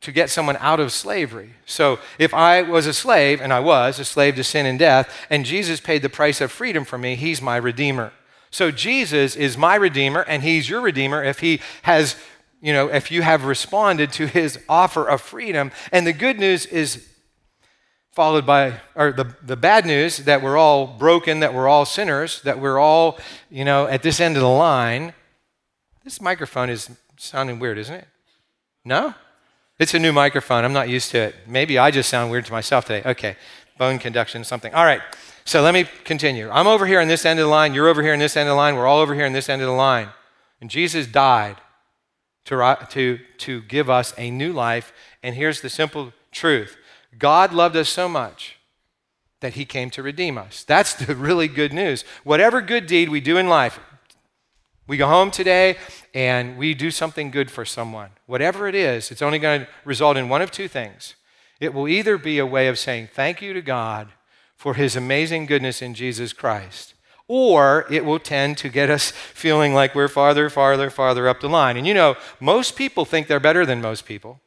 to 0.01 0.11
get 0.11 0.29
someone 0.29 0.57
out 0.57 0.81
of 0.81 0.91
slavery. 0.91 1.51
So 1.67 2.01
if 2.19 2.35
I 2.35 2.63
was 2.63 2.89
a 2.89 2.93
slave, 2.93 3.41
and 3.41 3.53
I 3.53 3.61
was 3.61 4.01
a 4.01 4.05
slave 4.05 4.35
to 4.35 4.43
sin 4.43 4.67
and 4.67 4.77
death, 4.77 5.09
and 5.31 5.47
Jesus 5.47 5.79
paid 5.79 6.03
the 6.03 6.09
price 6.09 6.41
of 6.41 6.51
freedom 6.51 6.85
for 6.85 6.99
me, 6.99 7.15
he's 7.15 7.41
my 7.41 7.57
redeemer. 7.57 8.13
So 8.51 8.73
Jesus 8.73 9.37
is 9.37 9.57
my 9.57 9.77
redeemer, 9.77 10.23
and 10.23 10.43
he's 10.43 10.69
your 10.69 10.81
redeemer 10.81 11.23
if 11.23 11.39
he 11.39 11.61
has, 11.83 12.17
you 12.61 12.73
know, 12.73 12.89
if 12.89 13.13
you 13.13 13.23
have 13.23 13.45
responded 13.45 14.11
to 14.15 14.27
his 14.27 14.59
offer 14.69 15.09
of 15.09 15.21
freedom. 15.21 15.71
And 15.93 16.05
the 16.05 16.13
good 16.13 16.41
news 16.41 16.67
is 16.67 17.09
followed 18.11 18.45
by, 18.45 18.81
or 18.97 19.13
the, 19.13 19.37
the 19.45 19.57
bad 19.57 19.87
news 19.87 20.17
that 20.17 20.43
we're 20.43 20.59
all 20.59 20.89
broken, 20.89 21.39
that 21.39 21.55
we're 21.55 21.69
all 21.69 21.85
sinners, 21.85 22.43
that 22.43 22.59
we're 22.59 22.81
all, 22.81 23.21
you 23.49 23.65
know, 23.65 23.87
at 23.87 24.03
this 24.03 24.19
end 24.19 24.35
of 24.37 24.43
the 24.43 24.49
line. 24.49 25.13
This 26.05 26.21
microphone 26.21 26.69
is 26.69 26.91
sounding 27.17 27.59
weird, 27.59 27.79
isn't 27.79 27.95
it? 27.95 28.07
No? 28.85 29.15
It's 29.79 29.95
a 29.95 29.99
new 29.99 30.13
microphone. 30.13 30.65
I'm 30.65 30.73
not 30.73 30.89
used 30.89 31.11
to 31.13 31.19
it. 31.19 31.35
Maybe 31.47 31.79
I 31.79 31.91
just 31.91 32.09
sound 32.09 32.31
weird 32.31 32.45
to 32.47 32.53
myself 32.53 32.85
today. 32.85 33.09
Okay. 33.09 33.37
Bone 33.79 33.99
conduction, 33.99 34.45
something. 34.45 34.73
All 34.75 34.85
right. 34.85 35.01
So 35.45 35.63
let 35.63 35.75
me 35.75 35.87
continue. 36.05 36.49
I'm 36.51 36.67
over 36.67 36.87
here 36.87 37.01
in 37.01 37.09
this 37.09 37.25
end 37.25 37.41
of 37.41 37.45
the 37.45 37.51
line. 37.51 37.75
You're 37.75 37.89
over 37.89 38.03
here 38.03 38.13
in 38.13 38.21
this 38.21 38.37
end 38.37 38.49
of 38.49 38.53
the 38.53 38.57
line. 38.57 38.77
We're 38.77 38.87
all 38.87 39.01
over 39.01 39.15
here 39.15 39.27
in 39.27 39.33
this 39.33 39.49
end 39.49 39.63
of 39.63 39.67
the 39.67 39.75
line. 39.75 40.11
And 40.61 40.71
Jesus 40.71 41.07
died 41.07 41.57
to, 42.45 42.77
to, 42.91 43.19
to 43.39 43.63
give 43.63 43.91
us 43.91 44.15
a 44.17 44.31
new 44.31 44.53
life. 44.53 44.93
And 45.23 45.35
here's 45.35 45.61
the 45.61 45.71
simple 45.71 46.13
truth 46.31 46.77
God 47.19 47.53
loved 47.53 47.77
us 47.77 47.89
so 47.89 48.09
much 48.09 48.59
that 49.41 49.55
he 49.55 49.65
came 49.65 49.91
to 49.91 50.03
redeem 50.03 50.39
us. 50.39 50.65
That's 50.65 50.95
the 50.95 51.15
really 51.15 51.49
good 51.49 51.73
news. 51.73 52.05
Whatever 52.25 52.61
good 52.61 52.87
deed 52.87 53.09
we 53.09 53.21
do 53.21 53.37
in 53.37 53.49
life, 53.49 53.81
we 54.87 54.97
go 54.97 55.07
home 55.07 55.31
today 55.31 55.77
and 56.13 56.59
we 56.59 56.75
do 56.75 56.91
something 56.91 57.31
good 57.31 57.51
for 57.51 57.65
someone. 57.65 58.11
Whatever 58.27 58.69
it 58.69 58.75
is, 58.75 59.11
it's 59.11 59.23
only 59.23 59.39
going 59.39 59.63
to 59.63 59.69
result 59.85 60.17
in 60.17 60.29
one 60.29 60.43
of 60.43 60.51
two 60.51 60.69
things. 60.69 61.15
It 61.61 61.73
will 61.73 61.89
either 61.89 62.19
be 62.19 62.39
a 62.39 62.47
way 62.47 62.69
of 62.69 62.79
saying 62.79 63.09
thank 63.13 63.41
you 63.41 63.53
to 63.53 63.63
God 63.63 64.09
for 64.57 64.75
his 64.75 64.97
amazing 64.97 65.47
goodness 65.47 65.81
in 65.81 65.95
Jesus 65.95 66.33
Christ, 66.33 66.95
or 67.29 67.87
it 67.91 68.05
will 68.05 68.19
tend 68.19 68.59
to 68.59 68.69
get 68.69 68.91
us 68.91 69.11
feeling 69.33 69.75
like 69.75 69.95
we're 69.95 70.09
farther, 70.09 70.51
farther, 70.51 70.91
farther 70.91 71.29
up 71.29 71.41
the 71.41 71.49
line. 71.49 71.77
And 71.77 71.87
you 71.87 71.95
know, 71.95 72.17
most 72.41 72.77
people 72.77 73.05
think 73.05 73.27
they're 73.27 73.41
better 73.41 73.65
than 73.65 73.81
most 73.81 74.05
people. 74.05 74.41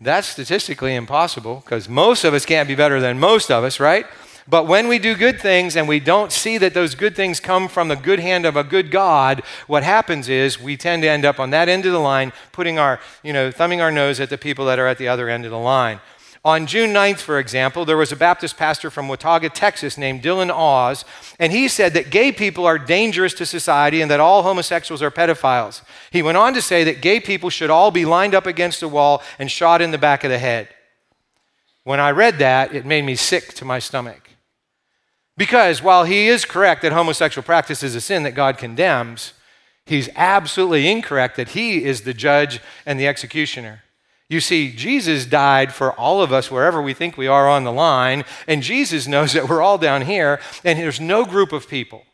That's 0.00 0.26
statistically 0.26 0.94
impossible 0.94 1.62
because 1.64 1.88
most 1.88 2.24
of 2.24 2.34
us 2.34 2.44
can't 2.44 2.68
be 2.68 2.74
better 2.74 3.00
than 3.00 3.18
most 3.18 3.50
of 3.50 3.64
us, 3.64 3.80
right? 3.80 4.06
But 4.46 4.66
when 4.66 4.88
we 4.88 4.98
do 4.98 5.16
good 5.16 5.40
things 5.40 5.74
and 5.74 5.88
we 5.88 6.00
don't 6.00 6.30
see 6.30 6.58
that 6.58 6.74
those 6.74 6.94
good 6.94 7.16
things 7.16 7.40
come 7.40 7.66
from 7.66 7.88
the 7.88 7.96
good 7.96 8.20
hand 8.20 8.44
of 8.44 8.56
a 8.56 8.64
good 8.64 8.90
God, 8.90 9.42
what 9.66 9.82
happens 9.82 10.28
is 10.28 10.60
we 10.60 10.76
tend 10.76 11.02
to 11.02 11.08
end 11.08 11.24
up 11.24 11.40
on 11.40 11.50
that 11.50 11.68
end 11.68 11.86
of 11.86 11.92
the 11.92 11.98
line, 11.98 12.32
putting 12.52 12.78
our, 12.78 13.00
you 13.22 13.32
know, 13.32 13.50
thumbing 13.50 13.80
our 13.80 13.90
nose 13.90 14.20
at 14.20 14.28
the 14.28 14.36
people 14.36 14.66
that 14.66 14.78
are 14.78 14.86
at 14.86 14.98
the 14.98 15.08
other 15.08 15.30
end 15.30 15.46
of 15.46 15.50
the 15.50 15.58
line. 15.58 16.00
On 16.44 16.66
June 16.66 16.92
9th, 16.92 17.20
for 17.20 17.38
example, 17.38 17.86
there 17.86 17.96
was 17.96 18.12
a 18.12 18.16
Baptist 18.16 18.58
pastor 18.58 18.90
from 18.90 19.08
Watauga, 19.08 19.48
Texas, 19.48 19.96
named 19.96 20.20
Dillon 20.20 20.50
Awes, 20.50 21.06
and 21.38 21.50
he 21.50 21.68
said 21.68 21.94
that 21.94 22.10
gay 22.10 22.32
people 22.32 22.66
are 22.66 22.78
dangerous 22.78 23.32
to 23.34 23.46
society 23.46 24.02
and 24.02 24.10
that 24.10 24.20
all 24.20 24.42
homosexuals 24.42 25.00
are 25.00 25.10
pedophiles. 25.10 25.80
He 26.10 26.22
went 26.22 26.36
on 26.36 26.52
to 26.52 26.60
say 26.60 26.84
that 26.84 27.00
gay 27.00 27.18
people 27.18 27.48
should 27.48 27.70
all 27.70 27.90
be 27.90 28.04
lined 28.04 28.34
up 28.34 28.46
against 28.46 28.82
a 28.82 28.88
wall 28.88 29.22
and 29.38 29.50
shot 29.50 29.80
in 29.80 29.90
the 29.90 29.96
back 29.96 30.22
of 30.22 30.30
the 30.30 30.38
head. 30.38 30.68
When 31.82 31.98
I 31.98 32.10
read 32.10 32.38
that, 32.40 32.74
it 32.74 32.84
made 32.84 33.06
me 33.06 33.14
sick 33.14 33.54
to 33.54 33.64
my 33.64 33.78
stomach. 33.78 34.23
Because 35.36 35.82
while 35.82 36.04
he 36.04 36.28
is 36.28 36.44
correct 36.44 36.82
that 36.82 36.92
homosexual 36.92 37.44
practice 37.44 37.82
is 37.82 37.94
a 37.94 38.00
sin 38.00 38.22
that 38.22 38.34
God 38.34 38.56
condemns, 38.56 39.32
he's 39.84 40.08
absolutely 40.14 40.88
incorrect 40.88 41.36
that 41.36 41.50
he 41.50 41.84
is 41.84 42.02
the 42.02 42.14
judge 42.14 42.60
and 42.86 42.98
the 42.98 43.08
executioner. 43.08 43.82
You 44.28 44.40
see, 44.40 44.72
Jesus 44.72 45.26
died 45.26 45.74
for 45.74 45.92
all 45.92 46.22
of 46.22 46.32
us 46.32 46.50
wherever 46.50 46.80
we 46.80 46.94
think 46.94 47.16
we 47.16 47.26
are 47.26 47.48
on 47.48 47.64
the 47.64 47.72
line, 47.72 48.24
and 48.48 48.62
Jesus 48.62 49.06
knows 49.06 49.32
that 49.34 49.48
we're 49.48 49.62
all 49.62 49.76
down 49.76 50.02
here, 50.02 50.40
and 50.64 50.78
there's 50.78 51.00
no 51.00 51.24
group 51.24 51.52
of 51.52 51.68
people, 51.68 52.04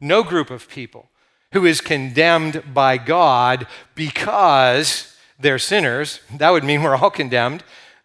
no 0.00 0.22
group 0.22 0.50
of 0.50 0.68
people 0.68 1.08
who 1.52 1.64
is 1.64 1.80
condemned 1.80 2.74
by 2.74 2.96
God 2.96 3.66
because 3.94 5.14
they're 5.38 5.58
sinners. 5.58 6.20
That 6.36 6.50
would 6.50 6.64
mean 6.64 6.82
we're 6.82 6.96
all 6.96 7.10
condemned. 7.10 7.62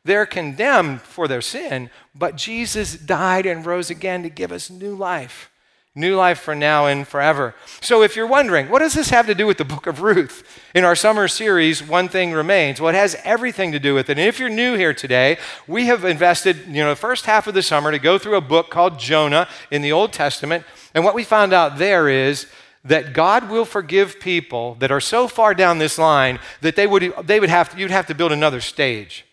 They're 0.08 0.26
condemned 0.26 1.02
for 1.02 1.28
their 1.28 1.42
sin, 1.42 1.90
but 2.16 2.38
Jesus 2.38 2.98
died 2.98 3.46
and 3.46 3.66
rose 3.66 3.90
again 3.90 4.24
to 4.24 4.30
give 4.30 4.54
us 4.54 4.70
new 4.70 4.96
life. 4.96 5.52
New 5.96 6.16
life 6.16 6.40
for 6.40 6.56
now 6.56 6.86
and 6.86 7.06
forever. 7.06 7.54
So, 7.82 8.04
if 8.04 8.16
you're 8.16 8.26
wondering, 8.26 8.70
what 8.70 8.80
does 8.80 8.94
this 8.94 9.10
have 9.10 9.26
to 9.26 9.36
do 9.36 9.46
with 9.46 9.58
the 9.58 9.66
book 9.66 9.86
of 9.86 10.02
Ruth? 10.02 10.48
In 10.74 10.86
our 10.86 10.96
summer 10.96 11.28
series, 11.28 11.84
One 11.84 12.08
Thing 12.08 12.32
Remains. 12.32 12.80
Well, 12.80 12.94
it 12.94 12.98
has 12.98 13.18
everything 13.26 13.74
to 13.74 13.80
do 13.80 13.94
with 13.94 14.10
it. 14.10 14.18
And 14.18 14.28
if 14.30 14.40
you're 14.40 14.48
new 14.48 14.76
here 14.76 14.94
today, 14.94 15.40
we 15.68 15.88
have 15.88 16.06
invested, 16.06 16.68
you 16.68 16.84
know, 16.84 16.92
the 16.92 16.96
first 16.96 17.26
half 17.26 17.46
of 17.46 17.54
the 17.54 17.62
summer 17.62 17.92
to 17.92 18.00
go 18.00 18.18
through 18.18 18.36
a 18.36 18.42
book 18.42 18.70
called 18.70 19.00
Jonah 19.00 19.50
in 19.72 19.82
the 19.82 19.92
Old 19.92 20.14
Testament. 20.14 20.64
And 20.94 21.04
what 21.04 21.16
we 21.16 21.26
found 21.26 21.52
out 21.52 21.80
there 21.80 22.08
is 22.08 22.48
that 22.86 23.12
God 23.12 23.50
will 23.50 23.66
forgive 23.66 24.22
people 24.22 24.76
that 24.76 24.92
are 24.92 25.02
so 25.02 25.28
far 25.28 25.54
down 25.54 25.80
this 25.80 25.98
line 25.98 26.40
that 26.62 26.78
they 26.78 26.88
would, 26.88 27.14
they 27.24 27.42
would 27.42 27.50
have 27.50 27.72
to, 27.72 27.78
you'd 27.78 27.92
have 27.92 28.08
to 28.08 28.16
build 28.16 28.32
another 28.32 28.62
stage. 28.62 29.26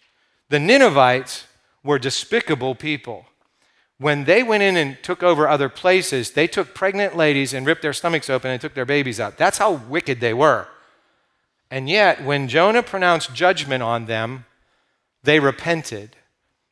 The 0.49 0.61
Ninevites 0.61 1.47
were 1.83 1.99
despicable 1.99 2.75
people. 2.75 3.27
When 3.99 4.25
they 4.25 4.43
went 4.43 4.63
in 4.63 4.77
and 4.77 4.99
took 5.03 5.23
over 5.23 5.49
other 5.49 5.69
places, 5.69 6.33
they 6.33 6.47
took 6.47 6.75
pregnant 6.75 7.17
ladies 7.17 7.55
and 7.55 7.67
ripped 7.67 7.83
their 7.83 7.93
stomachs 7.93 8.29
open 8.29 8.51
and 8.51 8.61
took 8.61 8.75
their 8.75 8.85
babies 8.85 9.21
out. 9.21 9.39
That's 9.39 9.59
how 9.59 9.73
wicked 9.73 10.21
they 10.21 10.35
were. 10.35 10.69
And 11.71 11.89
yet, 11.89 12.23
when 12.23 12.49
Jonah 12.49 12.83
pronounced 12.83 13.35
judgment 13.35 13.83
on 13.83 14.07
them, 14.07 14.47
They 15.23 15.41
repented. 15.41 16.17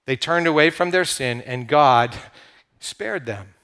They 0.05 0.17
turned 0.17 0.47
away 0.47 0.71
from 0.71 0.91
their 0.91 1.07
sin, 1.07 1.41
and 1.43 1.67
God 1.67 2.15
spared 2.81 3.25
them. 3.25 3.55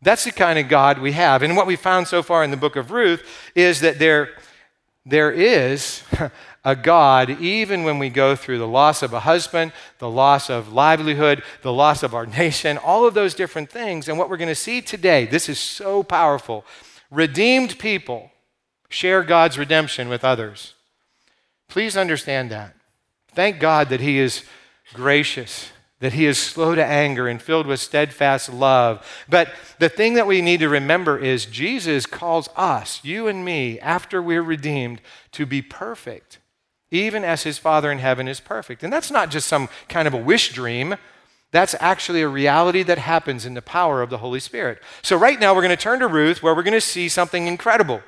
That's 0.00 0.24
the 0.24 0.30
kind 0.32 0.58
of 0.58 0.68
God 0.68 1.00
we 1.00 1.12
have. 1.12 1.42
And 1.42 1.56
what 1.56 1.66
we 1.66 1.74
found 1.74 2.06
so 2.06 2.22
far 2.22 2.44
in 2.44 2.52
the 2.52 2.56
book 2.56 2.76
of 2.76 2.92
Ruth 2.92 3.22
is 3.54 3.80
that 3.80 3.98
there, 3.98 4.30
there 5.04 5.32
is 5.32 6.04
a 6.64 6.76
God, 6.76 7.30
even 7.40 7.84
when 7.84 7.98
we 7.98 8.10
go 8.10 8.36
through 8.36 8.58
the 8.58 8.66
loss 8.66 9.02
of 9.02 9.12
a 9.12 9.20
husband, 9.20 9.72
the 9.98 10.10
loss 10.10 10.50
of 10.50 10.72
livelihood, 10.72 11.42
the 11.62 11.72
loss 11.72 12.02
of 12.02 12.14
our 12.14 12.26
nation, 12.26 12.78
all 12.78 13.06
of 13.06 13.14
those 13.14 13.34
different 13.34 13.70
things. 13.70 14.08
And 14.08 14.18
what 14.18 14.28
we're 14.28 14.36
going 14.36 14.48
to 14.48 14.54
see 14.54 14.80
today, 14.80 15.24
this 15.24 15.48
is 15.48 15.58
so 15.58 16.02
powerful. 16.02 16.64
Redeemed 17.10 17.78
people 17.78 18.30
share 18.88 19.22
God's 19.22 19.58
redemption 19.58 20.08
with 20.08 20.24
others. 20.24 20.74
Please 21.68 21.96
understand 21.96 22.50
that. 22.50 22.74
Thank 23.32 23.60
God 23.60 23.88
that 23.90 24.00
He 24.00 24.18
is 24.18 24.44
gracious 24.94 25.70
that 26.00 26.12
he 26.12 26.26
is 26.26 26.38
slow 26.38 26.74
to 26.74 26.84
anger 26.84 27.26
and 27.26 27.42
filled 27.42 27.66
with 27.66 27.80
steadfast 27.80 28.52
love. 28.52 29.04
But 29.28 29.52
the 29.78 29.88
thing 29.88 30.14
that 30.14 30.26
we 30.26 30.40
need 30.40 30.60
to 30.60 30.68
remember 30.68 31.18
is 31.18 31.44
Jesus 31.44 32.06
calls 32.06 32.48
us, 32.56 33.00
you 33.02 33.26
and 33.26 33.44
me, 33.44 33.80
after 33.80 34.22
we're 34.22 34.42
redeemed, 34.42 35.00
to 35.32 35.44
be 35.44 35.60
perfect, 35.60 36.38
even 36.90 37.24
as 37.24 37.42
his 37.42 37.58
Father 37.58 37.90
in 37.92 37.98
heaven 37.98 38.28
is 38.28 38.40
perfect. 38.40 38.82
And 38.82 38.92
that's 38.92 39.10
not 39.10 39.30
just 39.30 39.46
some 39.46 39.68
kind 39.88 40.08
of 40.08 40.14
a 40.14 40.18
wish 40.18 40.52
dream. 40.52 40.96
That's 41.50 41.74
actually 41.80 42.22
a 42.22 42.28
reality 42.28 42.82
that 42.82 42.98
happens 42.98 43.46
in 43.46 43.54
the 43.54 43.62
power 43.62 44.02
of 44.02 44.10
the 44.10 44.18
Holy 44.18 44.40
Spirit. 44.40 44.82
So, 45.02 45.16
right 45.16 45.40
now, 45.40 45.54
we're 45.54 45.62
going 45.62 45.76
to 45.76 45.82
turn 45.82 46.00
to 46.00 46.06
Ruth, 46.06 46.42
where 46.42 46.54
we're 46.54 46.62
going 46.62 46.74
to 46.74 46.80
see 46.80 47.08
something 47.08 47.46
incredible. 47.46 48.02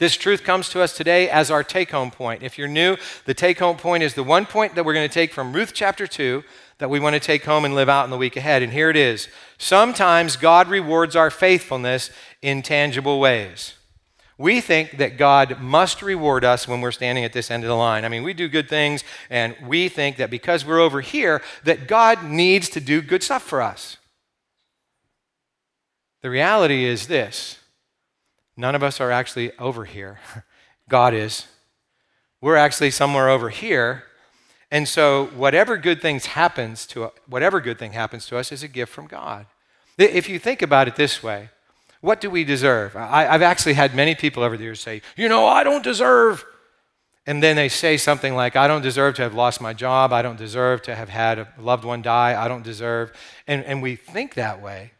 This 0.00 0.16
truth 0.16 0.44
comes 0.44 0.70
to 0.70 0.80
us 0.80 0.96
today 0.96 1.28
as 1.28 1.50
our 1.50 1.62
take 1.62 1.90
home 1.90 2.10
point. 2.10 2.42
If 2.42 2.56
you're 2.56 2.68
new, 2.68 2.96
the 3.26 3.34
take 3.34 3.58
home 3.58 3.76
point 3.76 4.02
is 4.02 4.14
the 4.14 4.22
one 4.22 4.46
point 4.46 4.74
that 4.74 4.84
we're 4.84 4.94
going 4.94 5.08
to 5.08 5.12
take 5.12 5.32
from 5.32 5.52
Ruth 5.52 5.72
chapter 5.74 6.06
2 6.06 6.42
that 6.78 6.88
we 6.88 6.98
want 6.98 7.14
to 7.14 7.20
take 7.20 7.44
home 7.44 7.66
and 7.66 7.74
live 7.74 7.90
out 7.90 8.04
in 8.04 8.10
the 8.10 8.16
week 8.16 8.34
ahead. 8.36 8.62
And 8.62 8.72
here 8.72 8.88
it 8.88 8.96
is 8.96 9.28
Sometimes 9.58 10.36
God 10.36 10.68
rewards 10.68 11.14
our 11.14 11.30
faithfulness 11.30 12.10
in 12.40 12.62
tangible 12.62 13.20
ways. 13.20 13.74
We 14.40 14.62
think 14.62 14.96
that 14.96 15.18
God 15.18 15.60
must 15.60 16.00
reward 16.00 16.46
us 16.46 16.66
when 16.66 16.80
we're 16.80 16.92
standing 16.92 17.26
at 17.26 17.34
this 17.34 17.50
end 17.50 17.62
of 17.62 17.68
the 17.68 17.76
line. 17.76 18.06
I 18.06 18.08
mean, 18.08 18.22
we 18.22 18.32
do 18.32 18.48
good 18.48 18.70
things, 18.70 19.04
and 19.28 19.54
we 19.66 19.90
think 19.90 20.16
that 20.16 20.30
because 20.30 20.64
we're 20.64 20.80
over 20.80 21.02
here, 21.02 21.42
that 21.64 21.86
God 21.86 22.24
needs 22.24 22.70
to 22.70 22.80
do 22.80 23.02
good 23.02 23.22
stuff 23.22 23.42
for 23.42 23.60
us. 23.60 23.98
The 26.22 26.30
reality 26.30 26.86
is 26.86 27.06
this 27.06 27.58
None 28.56 28.74
of 28.74 28.82
us 28.82 28.98
are 28.98 29.10
actually 29.10 29.52
over 29.58 29.84
here. 29.84 30.20
God 30.88 31.12
is. 31.12 31.46
We're 32.40 32.56
actually 32.56 32.92
somewhere 32.92 33.28
over 33.28 33.50
here. 33.50 34.04
And 34.70 34.88
so 34.88 35.26
whatever 35.36 35.76
good 35.76 36.00
things 36.00 36.24
happens 36.24 36.86
to 36.86 37.12
whatever 37.26 37.60
good 37.60 37.78
thing 37.78 37.92
happens 37.92 38.24
to 38.28 38.38
us 38.38 38.52
is 38.52 38.62
a 38.62 38.68
gift 38.68 38.90
from 38.90 39.06
God. 39.06 39.44
If 39.98 40.30
you 40.30 40.38
think 40.38 40.62
about 40.62 40.88
it 40.88 40.96
this 40.96 41.22
way, 41.22 41.50
what 42.00 42.20
do 42.20 42.30
we 42.30 42.44
deserve? 42.44 42.96
I, 42.96 43.24
have 43.24 43.42
actually 43.42 43.74
had 43.74 43.94
many 43.94 44.14
people 44.14 44.42
over 44.42 44.56
the 44.56 44.64
years 44.64 44.80
say, 44.80 45.02
you 45.16 45.28
know, 45.28 45.46
I 45.46 45.64
don't 45.64 45.84
deserve. 45.84 46.44
And 47.26 47.42
then 47.42 47.56
they 47.56 47.68
say 47.68 47.96
something 47.98 48.34
like, 48.34 48.56
I 48.56 48.66
don't 48.66 48.80
deserve 48.80 49.16
to 49.16 49.22
have 49.22 49.34
lost 49.34 49.60
my 49.60 49.74
job. 49.74 50.12
I 50.12 50.22
don't 50.22 50.38
deserve 50.38 50.82
to 50.82 50.94
have 50.94 51.10
had 51.10 51.38
a 51.38 51.48
loved 51.58 51.84
one 51.84 52.00
die. 52.00 52.42
I 52.42 52.48
don't 52.48 52.64
deserve. 52.64 53.12
And, 53.46 53.64
and 53.64 53.82
we 53.82 53.96
think 53.96 54.34
that 54.34 54.62
way. 54.62 54.92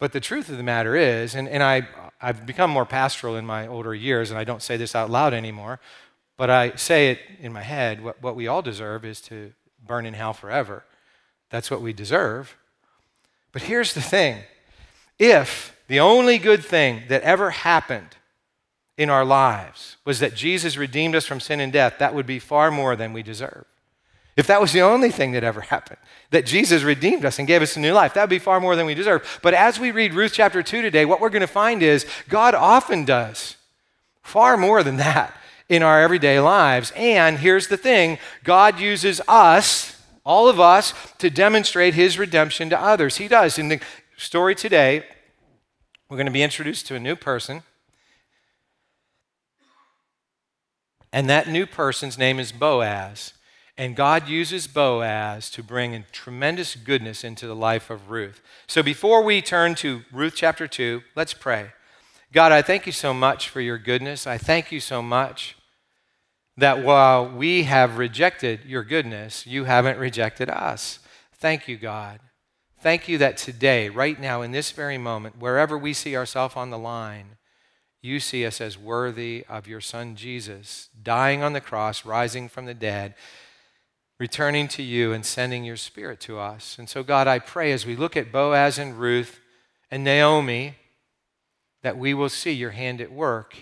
But 0.00 0.12
the 0.12 0.20
truth 0.20 0.48
of 0.48 0.56
the 0.56 0.62
matter 0.62 0.96
is, 0.96 1.34
and, 1.34 1.48
and 1.48 1.62
I, 1.62 1.88
I've 2.20 2.46
become 2.46 2.70
more 2.70 2.84
pastoral 2.84 3.36
in 3.36 3.46
my 3.46 3.66
older 3.66 3.94
years, 3.94 4.30
and 4.30 4.38
I 4.38 4.44
don't 4.44 4.62
say 4.62 4.76
this 4.76 4.94
out 4.94 5.10
loud 5.10 5.34
anymore, 5.34 5.80
but 6.36 6.50
I 6.50 6.74
say 6.76 7.10
it 7.10 7.20
in 7.40 7.52
my 7.52 7.62
head 7.62 8.02
what, 8.02 8.22
what 8.22 8.36
we 8.36 8.46
all 8.46 8.62
deserve 8.62 9.04
is 9.04 9.20
to 9.22 9.52
burn 9.84 10.06
in 10.06 10.14
hell 10.14 10.32
forever. 10.32 10.84
That's 11.50 11.70
what 11.70 11.80
we 11.80 11.92
deserve. 11.92 12.56
But 13.52 13.62
here's 13.62 13.94
the 13.94 14.02
thing 14.02 14.42
if 15.18 15.76
the 15.88 16.00
only 16.00 16.38
good 16.38 16.64
thing 16.64 17.02
that 17.08 17.22
ever 17.22 17.50
happened 17.50 18.16
in 18.96 19.10
our 19.10 19.24
lives 19.24 19.96
was 20.04 20.20
that 20.20 20.34
Jesus 20.34 20.76
redeemed 20.76 21.14
us 21.14 21.24
from 21.24 21.40
sin 21.40 21.60
and 21.60 21.72
death, 21.72 21.94
that 21.98 22.14
would 22.14 22.26
be 22.26 22.38
far 22.38 22.70
more 22.70 22.96
than 22.96 23.12
we 23.12 23.22
deserve. 23.22 23.64
If 24.36 24.46
that 24.46 24.60
was 24.60 24.72
the 24.72 24.82
only 24.82 25.10
thing 25.10 25.32
that 25.32 25.42
ever 25.42 25.62
happened, 25.62 25.98
that 26.30 26.46
Jesus 26.46 26.82
redeemed 26.82 27.24
us 27.24 27.38
and 27.38 27.48
gave 27.48 27.60
us 27.62 27.76
a 27.76 27.80
new 27.80 27.92
life, 27.92 28.14
that 28.14 28.22
would 28.22 28.30
be 28.30 28.38
far 28.38 28.60
more 28.60 28.76
than 28.76 28.86
we 28.86 28.94
deserve. 28.94 29.40
But 29.42 29.54
as 29.54 29.80
we 29.80 29.90
read 29.90 30.14
Ruth 30.14 30.32
chapter 30.32 30.62
2 30.62 30.82
today, 30.82 31.04
what 31.04 31.20
we're 31.20 31.28
going 31.28 31.40
to 31.40 31.48
find 31.48 31.82
is 31.82 32.06
God 32.28 32.54
often 32.54 33.04
does 33.04 33.56
far 34.22 34.56
more 34.56 34.82
than 34.82 34.96
that 34.98 35.34
in 35.68 35.82
our 35.82 36.00
everyday 36.00 36.38
lives. 36.38 36.92
And 36.94 37.38
here's 37.38 37.66
the 37.66 37.76
thing 37.76 38.18
God 38.44 38.78
uses 38.78 39.20
us, 39.26 40.00
all 40.24 40.48
of 40.48 40.60
us, 40.60 40.94
to 41.18 41.30
demonstrate 41.30 41.94
his 41.94 42.18
redemption 42.18 42.70
to 42.70 42.80
others. 42.80 43.16
He 43.16 43.26
does. 43.26 43.58
In 43.58 43.68
the 43.68 43.80
story 44.18 44.54
today, 44.54 45.04
we're 46.10 46.16
going 46.16 46.26
to 46.26 46.32
be 46.32 46.42
introduced 46.42 46.86
to 46.88 46.96
a 46.96 47.00
new 47.00 47.16
person. 47.16 47.62
And 51.12 51.30
that 51.30 51.48
new 51.48 51.66
person's 51.66 52.18
name 52.18 52.38
is 52.38 52.52
Boaz. 52.52 53.32
And 53.78 53.94
God 53.94 54.28
uses 54.28 54.66
Boaz 54.66 55.50
to 55.50 55.62
bring 55.62 55.94
in 55.94 56.04
tremendous 56.10 56.74
goodness 56.74 57.22
into 57.22 57.46
the 57.46 57.54
life 57.54 57.90
of 57.90 58.10
Ruth. 58.10 58.42
So 58.66 58.82
before 58.82 59.22
we 59.22 59.40
turn 59.40 59.76
to 59.76 60.02
Ruth 60.12 60.34
chapter 60.36 60.66
2, 60.66 61.02
let's 61.14 61.32
pray. 61.32 61.68
God, 62.32 62.50
I 62.50 62.60
thank 62.60 62.86
you 62.86 62.92
so 62.92 63.14
much 63.14 63.48
for 63.48 63.60
your 63.60 63.78
goodness. 63.78 64.26
I 64.26 64.36
thank 64.36 64.72
you 64.72 64.80
so 64.80 65.00
much 65.00 65.56
that 66.56 66.82
while 66.82 67.26
we 67.28 67.62
have 67.62 67.98
rejected 67.98 68.64
your 68.66 68.82
goodness, 68.82 69.46
you 69.46 69.64
haven't 69.64 69.98
rejected 69.98 70.50
us. 70.50 70.98
Thank 71.32 71.68
you, 71.68 71.76
God. 71.76 72.18
Thank 72.80 73.08
you 73.08 73.18
that 73.18 73.36
today, 73.36 73.88
right 73.88 74.20
now, 74.20 74.42
in 74.42 74.52
this 74.52 74.70
very 74.70 74.98
moment, 74.98 75.38
wherever 75.38 75.76
we 75.76 75.92
see 75.92 76.16
ourselves 76.16 76.56
on 76.56 76.70
the 76.70 76.78
line, 76.78 77.36
you 78.00 78.20
see 78.20 78.46
us 78.46 78.60
as 78.60 78.78
worthy 78.78 79.44
of 79.48 79.66
your 79.66 79.80
Son 79.80 80.14
Jesus, 80.14 80.88
dying 81.02 81.42
on 81.42 81.52
the 81.52 81.60
cross, 81.60 82.04
rising 82.04 82.48
from 82.48 82.66
the 82.66 82.74
dead 82.74 83.14
returning 84.18 84.66
to 84.66 84.82
you 84.82 85.12
and 85.12 85.24
sending 85.24 85.64
your 85.64 85.76
spirit 85.76 86.20
to 86.20 86.38
us. 86.38 86.76
And 86.78 86.88
so, 86.88 87.02
God, 87.02 87.26
I 87.26 87.38
pray 87.38 87.72
as 87.72 87.86
we 87.86 87.96
look 87.96 88.16
at 88.16 88.32
Boaz 88.32 88.78
and 88.78 88.98
Ruth 88.98 89.40
and 89.90 90.04
Naomi 90.04 90.74
that 91.82 91.96
we 91.96 92.12
will 92.14 92.28
see 92.28 92.52
your 92.52 92.72
hand 92.72 93.00
at 93.00 93.12
work. 93.12 93.54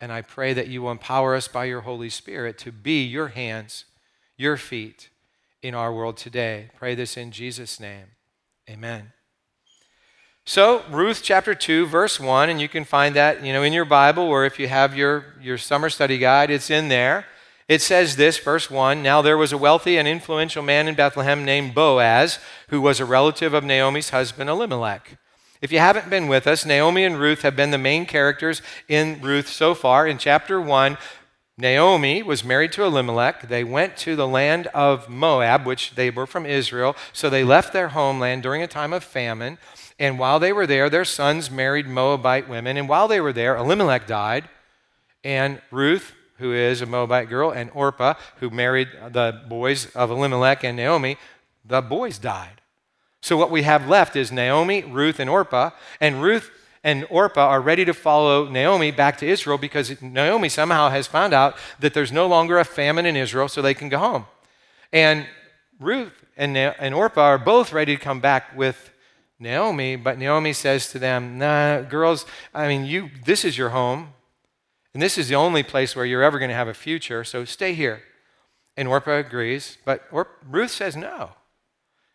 And 0.00 0.10
I 0.10 0.22
pray 0.22 0.52
that 0.54 0.68
you 0.68 0.82
will 0.82 0.90
empower 0.90 1.34
us 1.34 1.46
by 1.46 1.66
your 1.66 1.82
Holy 1.82 2.08
Spirit 2.08 2.58
to 2.58 2.72
be 2.72 3.04
your 3.04 3.28
hands, 3.28 3.84
your 4.36 4.56
feet 4.56 5.10
in 5.60 5.74
our 5.74 5.92
world 5.92 6.16
today. 6.16 6.70
Pray 6.74 6.94
this 6.94 7.16
in 7.16 7.30
Jesus' 7.30 7.78
name. 7.78 8.06
Amen. 8.72 9.12
So, 10.46 10.82
Ruth 10.90 11.20
chapter 11.22 11.54
2, 11.54 11.84
verse 11.84 12.18
1, 12.18 12.48
and 12.48 12.58
you 12.58 12.70
can 12.70 12.84
find 12.84 13.14
that, 13.16 13.44
you 13.44 13.52
know, 13.52 13.62
in 13.62 13.74
your 13.74 13.84
Bible, 13.84 14.22
or 14.22 14.46
if 14.46 14.58
you 14.58 14.66
have 14.66 14.96
your, 14.96 15.26
your 15.42 15.58
summer 15.58 15.90
study 15.90 16.16
guide, 16.16 16.50
it's 16.50 16.70
in 16.70 16.88
there. 16.88 17.26
It 17.68 17.82
says 17.82 18.16
this, 18.16 18.38
verse 18.38 18.70
1 18.70 19.02
Now 19.02 19.20
there 19.20 19.36
was 19.36 19.52
a 19.52 19.58
wealthy 19.58 19.98
and 19.98 20.08
influential 20.08 20.62
man 20.62 20.88
in 20.88 20.94
Bethlehem 20.94 21.44
named 21.44 21.74
Boaz, 21.74 22.38
who 22.68 22.80
was 22.80 22.98
a 22.98 23.04
relative 23.04 23.52
of 23.52 23.62
Naomi's 23.62 24.08
husband 24.08 24.48
Elimelech. 24.48 25.18
If 25.60 25.70
you 25.70 25.78
haven't 25.78 26.08
been 26.08 26.26
with 26.26 26.46
us, 26.46 26.64
Naomi 26.64 27.04
and 27.04 27.20
Ruth 27.20 27.42
have 27.42 27.54
been 27.54 27.72
the 27.72 27.78
main 27.78 28.06
characters 28.06 28.62
in 28.88 29.20
Ruth 29.20 29.48
so 29.48 29.74
far. 29.74 30.06
In 30.06 30.16
chapter 30.16 30.58
1, 30.58 30.96
Naomi 31.62 32.22
was 32.22 32.44
married 32.44 32.72
to 32.72 32.84
Elimelech. 32.84 33.48
They 33.48 33.64
went 33.64 33.96
to 33.98 34.14
the 34.14 34.28
land 34.28 34.66
of 34.68 35.08
Moab, 35.08 35.64
which 35.64 35.94
they 35.94 36.10
were 36.10 36.26
from 36.26 36.44
Israel. 36.44 36.94
So 37.14 37.30
they 37.30 37.44
left 37.44 37.72
their 37.72 37.88
homeland 37.88 38.42
during 38.42 38.62
a 38.62 38.66
time 38.68 38.92
of 38.92 39.02
famine. 39.02 39.56
And 39.98 40.18
while 40.18 40.38
they 40.38 40.52
were 40.52 40.66
there, 40.66 40.90
their 40.90 41.06
sons 41.06 41.50
married 41.50 41.86
Moabite 41.86 42.48
women. 42.48 42.76
And 42.76 42.88
while 42.88 43.08
they 43.08 43.20
were 43.20 43.32
there, 43.32 43.56
Elimelech 43.56 44.06
died. 44.06 44.50
And 45.24 45.62
Ruth 45.70 46.12
who 46.42 46.52
is 46.52 46.82
a 46.82 46.86
Moabite 46.86 47.28
girl, 47.28 47.50
and 47.50 47.70
Orpah, 47.72 48.14
who 48.40 48.50
married 48.50 48.88
the 49.10 49.40
boys 49.48 49.86
of 49.94 50.10
Elimelech 50.10 50.64
and 50.64 50.76
Naomi, 50.76 51.16
the 51.64 51.80
boys 51.80 52.18
died. 52.18 52.60
So 53.20 53.36
what 53.36 53.50
we 53.50 53.62
have 53.62 53.88
left 53.88 54.16
is 54.16 54.32
Naomi, 54.32 54.82
Ruth, 54.82 55.20
and 55.20 55.30
Orpah, 55.30 55.70
and 56.00 56.20
Ruth 56.20 56.50
and 56.84 57.06
Orpah 57.10 57.46
are 57.48 57.60
ready 57.60 57.84
to 57.84 57.94
follow 57.94 58.48
Naomi 58.48 58.90
back 58.90 59.18
to 59.18 59.26
Israel 59.26 59.58
because 59.58 60.00
Naomi 60.02 60.48
somehow 60.48 60.88
has 60.88 61.06
found 61.06 61.32
out 61.32 61.56
that 61.78 61.94
there's 61.94 62.10
no 62.10 62.26
longer 62.26 62.58
a 62.58 62.64
famine 62.64 63.06
in 63.06 63.16
Israel, 63.16 63.48
so 63.48 63.62
they 63.62 63.74
can 63.74 63.88
go 63.88 63.98
home. 63.98 64.26
And 64.92 65.26
Ruth 65.78 66.12
and, 66.36 66.56
and 66.56 66.94
Orpah 66.94 67.22
are 67.22 67.38
both 67.38 67.72
ready 67.72 67.96
to 67.96 68.02
come 68.02 68.20
back 68.20 68.56
with 68.56 68.90
Naomi, 69.38 69.96
but 69.96 70.18
Naomi 70.18 70.52
says 70.52 70.90
to 70.90 70.98
them, 70.98 71.38
Nah, 71.38 71.82
girls, 71.82 72.26
I 72.54 72.68
mean, 72.68 72.84
you, 72.84 73.10
this 73.24 73.44
is 73.44 73.58
your 73.58 73.70
home. 73.70 74.14
And 74.94 75.02
this 75.02 75.16
is 75.16 75.28
the 75.28 75.34
only 75.36 75.62
place 75.62 75.96
where 75.96 76.04
you're 76.04 76.22
ever 76.22 76.38
going 76.38 76.50
to 76.50 76.54
have 76.54 76.68
a 76.68 76.74
future, 76.74 77.24
so 77.24 77.44
stay 77.44 77.74
here. 77.74 78.02
And 78.76 78.88
Orpah 78.88 79.18
agrees, 79.18 79.78
but 79.84 80.06
Ruth 80.48 80.70
says 80.70 80.96
no. 80.96 81.30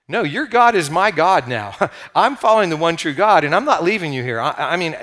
No, 0.09 0.23
your 0.23 0.45
God 0.45 0.75
is 0.75 0.89
my 0.89 1.11
God 1.11 1.47
now. 1.47 1.75
I'm 2.15 2.35
following 2.35 2.69
the 2.69 2.77
one 2.77 2.95
true 2.95 3.13
God, 3.13 3.43
and 3.43 3.53
I'm 3.53 3.65
not 3.65 3.83
leaving 3.83 4.13
you 4.13 4.23
here. 4.23 4.39
I, 4.39 4.53
I 4.57 4.77
mean, 4.77 4.95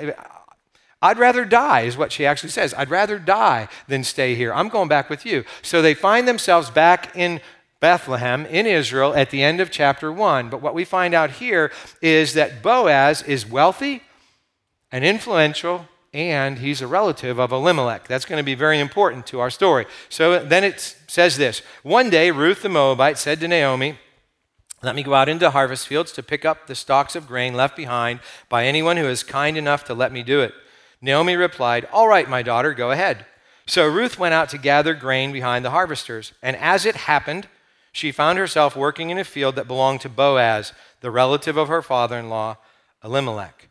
I'd 1.01 1.19
rather 1.19 1.45
die, 1.45 1.81
is 1.81 1.97
what 1.97 2.11
she 2.11 2.25
actually 2.25 2.49
says. 2.49 2.73
I'd 2.73 2.89
rather 2.89 3.19
die 3.19 3.67
than 3.87 4.03
stay 4.03 4.33
here. 4.33 4.53
I'm 4.53 4.69
going 4.69 4.87
back 4.87 5.09
with 5.09 5.25
you. 5.25 5.43
So 5.61 5.81
they 5.81 5.93
find 5.93 6.27
themselves 6.27 6.71
back 6.71 7.15
in 7.15 7.41
Bethlehem 7.79 8.47
in 8.47 8.65
Israel 8.65 9.13
at 9.13 9.29
the 9.29 9.43
end 9.43 9.59
of 9.59 9.69
chapter 9.69 10.11
1. 10.11 10.49
But 10.49 10.61
what 10.61 10.73
we 10.73 10.85
find 10.85 11.13
out 11.13 11.29
here 11.29 11.71
is 12.01 12.33
that 12.33 12.63
Boaz 12.63 13.21
is 13.21 13.47
wealthy 13.47 14.01
and 14.91 15.05
influential, 15.05 15.87
and 16.11 16.57
he's 16.57 16.81
a 16.81 16.87
relative 16.87 17.39
of 17.39 17.51
Elimelech. 17.51 18.07
That's 18.07 18.25
going 18.25 18.39
to 18.39 18.43
be 18.43 18.55
very 18.55 18.79
important 18.79 19.27
to 19.27 19.39
our 19.39 19.51
story. 19.51 19.85
So 20.09 20.43
then 20.43 20.63
it 20.63 20.95
says 21.05 21.37
this 21.37 21.61
One 21.83 22.09
day, 22.09 22.31
Ruth 22.31 22.63
the 22.63 22.69
Moabite 22.69 23.19
said 23.19 23.39
to 23.41 23.47
Naomi, 23.47 23.99
let 24.83 24.95
me 24.95 25.03
go 25.03 25.13
out 25.13 25.29
into 25.29 25.49
harvest 25.49 25.87
fields 25.87 26.11
to 26.13 26.23
pick 26.23 26.45
up 26.45 26.67
the 26.67 26.75
stalks 26.75 27.15
of 27.15 27.27
grain 27.27 27.53
left 27.53 27.75
behind 27.75 28.19
by 28.49 28.65
anyone 28.65 28.97
who 28.97 29.05
is 29.05 29.23
kind 29.23 29.57
enough 29.57 29.83
to 29.85 29.93
let 29.93 30.11
me 30.11 30.21
do 30.21 30.41
it. 30.41 30.53
Naomi 31.01 31.35
replied, 31.35 31.87
All 31.91 32.07
right, 32.07 32.29
my 32.29 32.41
daughter, 32.41 32.73
go 32.73 32.91
ahead. 32.91 33.25
So 33.65 33.87
Ruth 33.87 34.19
went 34.19 34.33
out 34.33 34.49
to 34.49 34.57
gather 34.57 34.93
grain 34.93 35.31
behind 35.31 35.65
the 35.65 35.71
harvesters. 35.71 36.33
And 36.41 36.55
as 36.57 36.85
it 36.85 36.95
happened, 36.95 37.47
she 37.91 38.11
found 38.11 38.37
herself 38.37 38.75
working 38.75 39.09
in 39.09 39.17
a 39.17 39.23
field 39.23 39.55
that 39.55 39.67
belonged 39.67 40.01
to 40.01 40.09
Boaz, 40.09 40.73
the 41.01 41.09
relative 41.09 41.57
of 41.57 41.67
her 41.67 41.81
father 41.81 42.17
in 42.17 42.29
law, 42.29 42.57
Elimelech. 43.03 43.69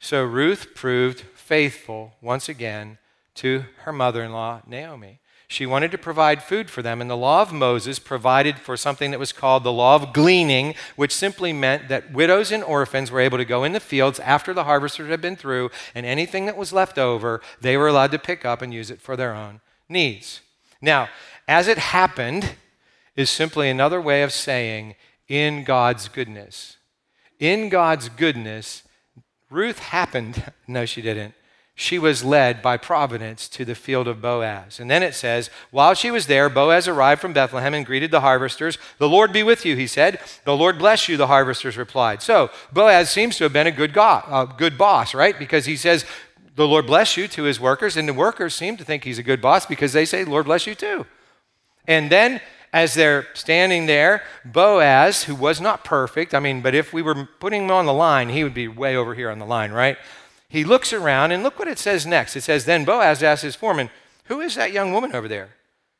So 0.00 0.24
Ruth 0.24 0.74
proved 0.74 1.20
faithful 1.34 2.14
once 2.22 2.48
again 2.48 2.98
to 3.34 3.64
her 3.78 3.92
mother 3.92 4.22
in 4.22 4.32
law, 4.32 4.62
Naomi. 4.66 5.20
She 5.50 5.64
wanted 5.64 5.90
to 5.92 5.98
provide 5.98 6.42
food 6.42 6.68
for 6.68 6.82
them, 6.82 7.00
and 7.00 7.08
the 7.08 7.16
law 7.16 7.40
of 7.40 7.54
Moses 7.54 7.98
provided 7.98 8.58
for 8.58 8.76
something 8.76 9.10
that 9.10 9.18
was 9.18 9.32
called 9.32 9.64
the 9.64 9.72
law 9.72 9.94
of 9.94 10.12
gleaning, 10.12 10.74
which 10.94 11.14
simply 11.14 11.54
meant 11.54 11.88
that 11.88 12.12
widows 12.12 12.52
and 12.52 12.62
orphans 12.62 13.10
were 13.10 13.20
able 13.20 13.38
to 13.38 13.46
go 13.46 13.64
in 13.64 13.72
the 13.72 13.80
fields 13.80 14.20
after 14.20 14.52
the 14.52 14.64
harvesters 14.64 15.08
had 15.08 15.22
been 15.22 15.36
through, 15.36 15.70
and 15.94 16.04
anything 16.04 16.44
that 16.44 16.56
was 16.56 16.74
left 16.74 16.98
over, 16.98 17.40
they 17.62 17.78
were 17.78 17.88
allowed 17.88 18.10
to 18.10 18.18
pick 18.18 18.44
up 18.44 18.60
and 18.60 18.74
use 18.74 18.90
it 18.90 19.00
for 19.00 19.16
their 19.16 19.34
own 19.34 19.62
needs. 19.88 20.42
Now, 20.82 21.08
as 21.48 21.66
it 21.66 21.78
happened, 21.78 22.56
is 23.16 23.30
simply 23.30 23.70
another 23.70 24.02
way 24.02 24.22
of 24.22 24.34
saying 24.34 24.96
in 25.28 25.64
God's 25.64 26.08
goodness. 26.08 26.76
In 27.40 27.70
God's 27.70 28.10
goodness, 28.10 28.82
Ruth 29.48 29.78
happened, 29.78 30.52
no, 30.68 30.84
she 30.84 31.00
didn't 31.00 31.34
she 31.80 31.96
was 31.96 32.24
led 32.24 32.60
by 32.60 32.76
providence 32.76 33.48
to 33.48 33.64
the 33.64 33.76
field 33.76 34.08
of 34.08 34.20
Boaz. 34.20 34.80
And 34.80 34.90
then 34.90 35.04
it 35.04 35.14
says, 35.14 35.48
While 35.70 35.94
she 35.94 36.10
was 36.10 36.26
there, 36.26 36.48
Boaz 36.48 36.88
arrived 36.88 37.20
from 37.20 37.32
Bethlehem 37.32 37.72
and 37.72 37.86
greeted 37.86 38.10
the 38.10 38.20
harvesters. 38.20 38.78
The 38.98 39.08
Lord 39.08 39.32
be 39.32 39.44
with 39.44 39.64
you, 39.64 39.76
he 39.76 39.86
said. 39.86 40.18
The 40.44 40.56
Lord 40.56 40.76
bless 40.76 41.08
you, 41.08 41.16
the 41.16 41.28
harvesters 41.28 41.76
replied. 41.76 42.20
So 42.20 42.50
Boaz 42.72 43.10
seems 43.10 43.36
to 43.36 43.44
have 43.44 43.52
been 43.52 43.68
a 43.68 43.70
good, 43.70 43.92
God, 43.92 44.24
a 44.28 44.52
good 44.52 44.76
boss, 44.76 45.14
right? 45.14 45.38
Because 45.38 45.66
he 45.66 45.76
says, 45.76 46.04
The 46.56 46.66
Lord 46.66 46.84
bless 46.84 47.16
you 47.16 47.28
to 47.28 47.44
his 47.44 47.60
workers. 47.60 47.96
And 47.96 48.08
the 48.08 48.12
workers 48.12 48.54
seem 48.54 48.76
to 48.78 48.84
think 48.84 49.04
he's 49.04 49.20
a 49.20 49.22
good 49.22 49.40
boss 49.40 49.64
because 49.64 49.92
they 49.92 50.04
say, 50.04 50.24
Lord 50.24 50.46
bless 50.46 50.66
you 50.66 50.74
too. 50.74 51.06
And 51.86 52.10
then 52.10 52.40
as 52.72 52.94
they're 52.94 53.28
standing 53.34 53.86
there, 53.86 54.24
Boaz, 54.44 55.22
who 55.22 55.36
was 55.36 55.60
not 55.60 55.84
perfect, 55.84 56.34
I 56.34 56.40
mean, 56.40 56.60
but 56.60 56.74
if 56.74 56.92
we 56.92 57.02
were 57.02 57.28
putting 57.38 57.64
him 57.66 57.70
on 57.70 57.86
the 57.86 57.94
line, 57.94 58.30
he 58.30 58.42
would 58.42 58.52
be 58.52 58.66
way 58.66 58.96
over 58.96 59.14
here 59.14 59.30
on 59.30 59.38
the 59.38 59.46
line, 59.46 59.70
right? 59.70 59.96
He 60.48 60.64
looks 60.64 60.92
around 60.92 61.32
and 61.32 61.42
look 61.42 61.58
what 61.58 61.68
it 61.68 61.78
says 61.78 62.06
next. 62.06 62.36
It 62.36 62.42
says, 62.42 62.64
Then 62.64 62.84
Boaz 62.84 63.22
asked 63.22 63.42
his 63.42 63.56
foreman, 63.56 63.90
Who 64.24 64.40
is 64.40 64.54
that 64.54 64.72
young 64.72 64.92
woman 64.92 65.14
over 65.14 65.28
there? 65.28 65.50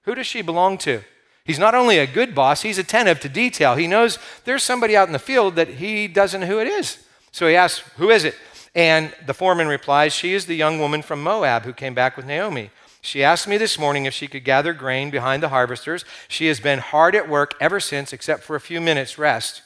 Who 0.02 0.14
does 0.14 0.26
she 0.26 0.42
belong 0.42 0.78
to? 0.78 1.02
He's 1.44 1.58
not 1.58 1.74
only 1.74 1.98
a 1.98 2.06
good 2.06 2.34
boss, 2.34 2.62
he's 2.62 2.78
attentive 2.78 3.20
to 3.20 3.28
detail. 3.28 3.74
He 3.74 3.86
knows 3.86 4.18
there's 4.44 4.62
somebody 4.62 4.96
out 4.96 5.08
in 5.08 5.12
the 5.12 5.18
field 5.18 5.56
that 5.56 5.68
he 5.68 6.06
doesn't 6.06 6.42
know 6.42 6.46
who 6.46 6.58
it 6.58 6.66
is. 6.66 7.04
So 7.30 7.46
he 7.46 7.56
asks, 7.56 7.80
Who 7.96 8.10
is 8.10 8.24
it? 8.24 8.34
And 8.74 9.12
the 9.26 9.34
foreman 9.34 9.68
replies, 9.68 10.12
She 10.12 10.34
is 10.34 10.46
the 10.46 10.56
young 10.56 10.78
woman 10.78 11.02
from 11.02 11.22
Moab 11.22 11.64
who 11.64 11.72
came 11.72 11.94
back 11.94 12.16
with 12.16 12.26
Naomi. 12.26 12.70
She 13.00 13.22
asked 13.22 13.48
me 13.48 13.56
this 13.56 13.78
morning 13.78 14.06
if 14.06 14.14
she 14.14 14.28
could 14.28 14.44
gather 14.44 14.72
grain 14.72 15.10
behind 15.10 15.42
the 15.42 15.48
harvesters. 15.48 16.04
She 16.26 16.46
has 16.46 16.60
been 16.60 16.78
hard 16.78 17.14
at 17.14 17.28
work 17.28 17.54
ever 17.60 17.80
since, 17.80 18.12
except 18.12 18.42
for 18.42 18.56
a 18.56 18.60
few 18.60 18.80
minutes' 18.80 19.18
rest 19.18 19.62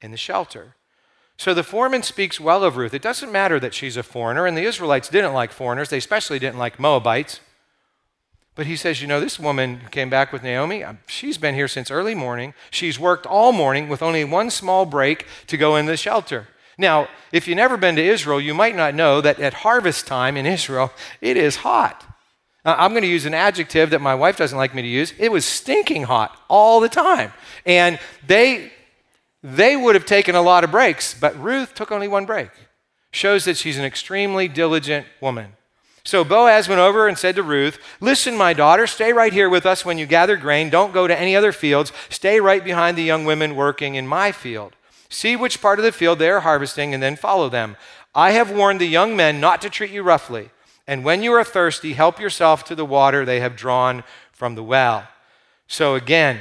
in 0.00 0.10
the 0.10 0.16
shelter. 0.16 0.74
So 1.40 1.54
the 1.54 1.62
foreman 1.62 2.02
speaks 2.02 2.38
well 2.38 2.62
of 2.62 2.76
Ruth. 2.76 2.92
It 2.92 3.00
doesn't 3.00 3.32
matter 3.32 3.58
that 3.60 3.72
she's 3.72 3.96
a 3.96 4.02
foreigner, 4.02 4.44
and 4.44 4.58
the 4.58 4.64
Israelites 4.64 5.08
didn't 5.08 5.32
like 5.32 5.52
foreigners. 5.52 5.88
They 5.88 5.96
especially 5.96 6.38
didn't 6.38 6.58
like 6.58 6.78
Moabites. 6.78 7.40
But 8.54 8.66
he 8.66 8.76
says, 8.76 9.00
You 9.00 9.08
know, 9.08 9.20
this 9.20 9.40
woman 9.40 9.80
came 9.90 10.10
back 10.10 10.34
with 10.34 10.42
Naomi. 10.42 10.84
Um, 10.84 10.98
she's 11.06 11.38
been 11.38 11.54
here 11.54 11.66
since 11.66 11.90
early 11.90 12.14
morning. 12.14 12.52
She's 12.70 13.00
worked 13.00 13.24
all 13.24 13.52
morning 13.52 13.88
with 13.88 14.02
only 14.02 14.22
one 14.22 14.50
small 14.50 14.84
break 14.84 15.24
to 15.46 15.56
go 15.56 15.76
in 15.76 15.86
the 15.86 15.96
shelter. 15.96 16.48
Now, 16.76 17.08
if 17.32 17.48
you've 17.48 17.56
never 17.56 17.78
been 17.78 17.96
to 17.96 18.04
Israel, 18.04 18.38
you 18.38 18.52
might 18.52 18.76
not 18.76 18.94
know 18.94 19.22
that 19.22 19.40
at 19.40 19.54
harvest 19.54 20.06
time 20.06 20.36
in 20.36 20.44
Israel, 20.44 20.92
it 21.22 21.38
is 21.38 21.56
hot. 21.56 22.04
I'm 22.66 22.90
going 22.90 23.00
to 23.00 23.08
use 23.08 23.24
an 23.24 23.32
adjective 23.32 23.88
that 23.90 24.02
my 24.02 24.14
wife 24.14 24.36
doesn't 24.36 24.58
like 24.58 24.74
me 24.74 24.82
to 24.82 24.88
use. 24.88 25.14
It 25.18 25.32
was 25.32 25.46
stinking 25.46 26.02
hot 26.02 26.36
all 26.48 26.80
the 26.80 26.90
time. 26.90 27.32
And 27.64 27.98
they 28.26 28.72
they 29.42 29.76
would 29.76 29.94
have 29.94 30.06
taken 30.06 30.34
a 30.34 30.42
lot 30.42 30.64
of 30.64 30.70
breaks, 30.70 31.14
but 31.14 31.40
Ruth 31.40 31.74
took 31.74 31.90
only 31.90 32.08
one 32.08 32.26
break. 32.26 32.50
Shows 33.12 33.44
that 33.46 33.56
she's 33.56 33.78
an 33.78 33.84
extremely 33.84 34.48
diligent 34.48 35.06
woman. 35.20 35.52
So 36.04 36.24
Boaz 36.24 36.68
went 36.68 36.80
over 36.80 37.08
and 37.08 37.18
said 37.18 37.36
to 37.36 37.42
Ruth, 37.42 37.78
Listen, 38.00 38.36
my 38.36 38.52
daughter, 38.52 38.86
stay 38.86 39.12
right 39.12 39.32
here 39.32 39.48
with 39.48 39.66
us 39.66 39.84
when 39.84 39.98
you 39.98 40.06
gather 40.06 40.36
grain. 40.36 40.70
Don't 40.70 40.94
go 40.94 41.06
to 41.06 41.18
any 41.18 41.36
other 41.36 41.52
fields. 41.52 41.92
Stay 42.08 42.40
right 42.40 42.64
behind 42.64 42.96
the 42.96 43.02
young 43.02 43.24
women 43.24 43.54
working 43.54 43.94
in 43.96 44.06
my 44.06 44.32
field. 44.32 44.74
See 45.08 45.36
which 45.36 45.60
part 45.60 45.78
of 45.78 45.84
the 45.84 45.92
field 45.92 46.18
they 46.18 46.30
are 46.30 46.40
harvesting 46.40 46.94
and 46.94 47.02
then 47.02 47.16
follow 47.16 47.48
them. 47.48 47.76
I 48.14 48.32
have 48.32 48.50
warned 48.50 48.80
the 48.80 48.86
young 48.86 49.16
men 49.16 49.40
not 49.40 49.60
to 49.62 49.70
treat 49.70 49.90
you 49.90 50.02
roughly. 50.02 50.50
And 50.86 51.04
when 51.04 51.22
you 51.22 51.32
are 51.32 51.44
thirsty, 51.44 51.92
help 51.92 52.18
yourself 52.18 52.64
to 52.64 52.74
the 52.74 52.84
water 52.84 53.24
they 53.24 53.40
have 53.40 53.56
drawn 53.56 54.02
from 54.32 54.54
the 54.54 54.62
well. 54.62 55.06
So 55.68 55.94
again, 55.94 56.40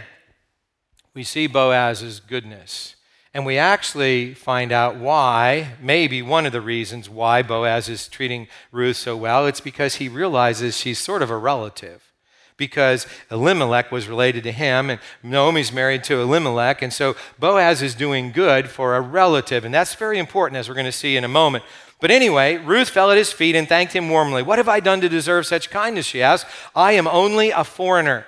we 1.13 1.23
see 1.23 1.47
Boaz's 1.47 2.19
goodness. 2.19 2.95
And 3.33 3.45
we 3.45 3.57
actually 3.57 4.33
find 4.33 4.71
out 4.71 4.97
why, 4.97 5.73
maybe 5.79 6.21
one 6.21 6.47
of 6.47 6.51
the 6.51 6.61
reasons 6.61 7.09
why 7.09 7.43
Boaz 7.43 7.87
is 7.87 8.07
treating 8.07 8.47
Ruth 8.71 8.97
so 8.97 9.15
well. 9.15 9.45
It's 9.45 9.61
because 9.61 9.95
he 9.95 10.09
realizes 10.09 10.77
she's 10.77 10.97
sort 10.97 11.21
of 11.21 11.29
a 11.29 11.37
relative. 11.37 12.11
Because 12.57 13.05
Elimelech 13.29 13.91
was 13.91 14.07
related 14.07 14.43
to 14.43 14.51
him, 14.51 14.89
and 14.89 14.99
Naomi's 15.23 15.71
married 15.71 16.03
to 16.05 16.19
Elimelech, 16.19 16.81
and 16.81 16.91
so 16.91 17.15
Boaz 17.37 17.81
is 17.81 17.95
doing 17.95 18.31
good 18.31 18.67
for 18.67 18.95
a 18.95 19.01
relative, 19.01 19.63
and 19.63 19.73
that's 19.73 19.95
very 19.95 20.17
important, 20.17 20.57
as 20.57 20.67
we're 20.67 20.75
going 20.75 20.85
to 20.85 20.91
see 20.91 21.15
in 21.15 21.23
a 21.23 21.29
moment. 21.29 21.63
But 22.01 22.11
anyway, 22.11 22.57
Ruth 22.57 22.89
fell 22.89 23.11
at 23.11 23.17
his 23.17 23.31
feet 23.31 23.55
and 23.55 23.67
thanked 23.67 23.93
him 23.93 24.09
warmly. 24.09 24.41
What 24.41 24.57
have 24.57 24.67
I 24.67 24.79
done 24.79 25.01
to 25.01 25.09
deserve 25.09 25.45
such 25.45 25.69
kindness? 25.69 26.05
She 26.05 26.21
asked. 26.21 26.47
I 26.75 26.93
am 26.93 27.07
only 27.07 27.51
a 27.51 27.63
foreigner. 27.63 28.25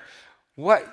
What? 0.56 0.86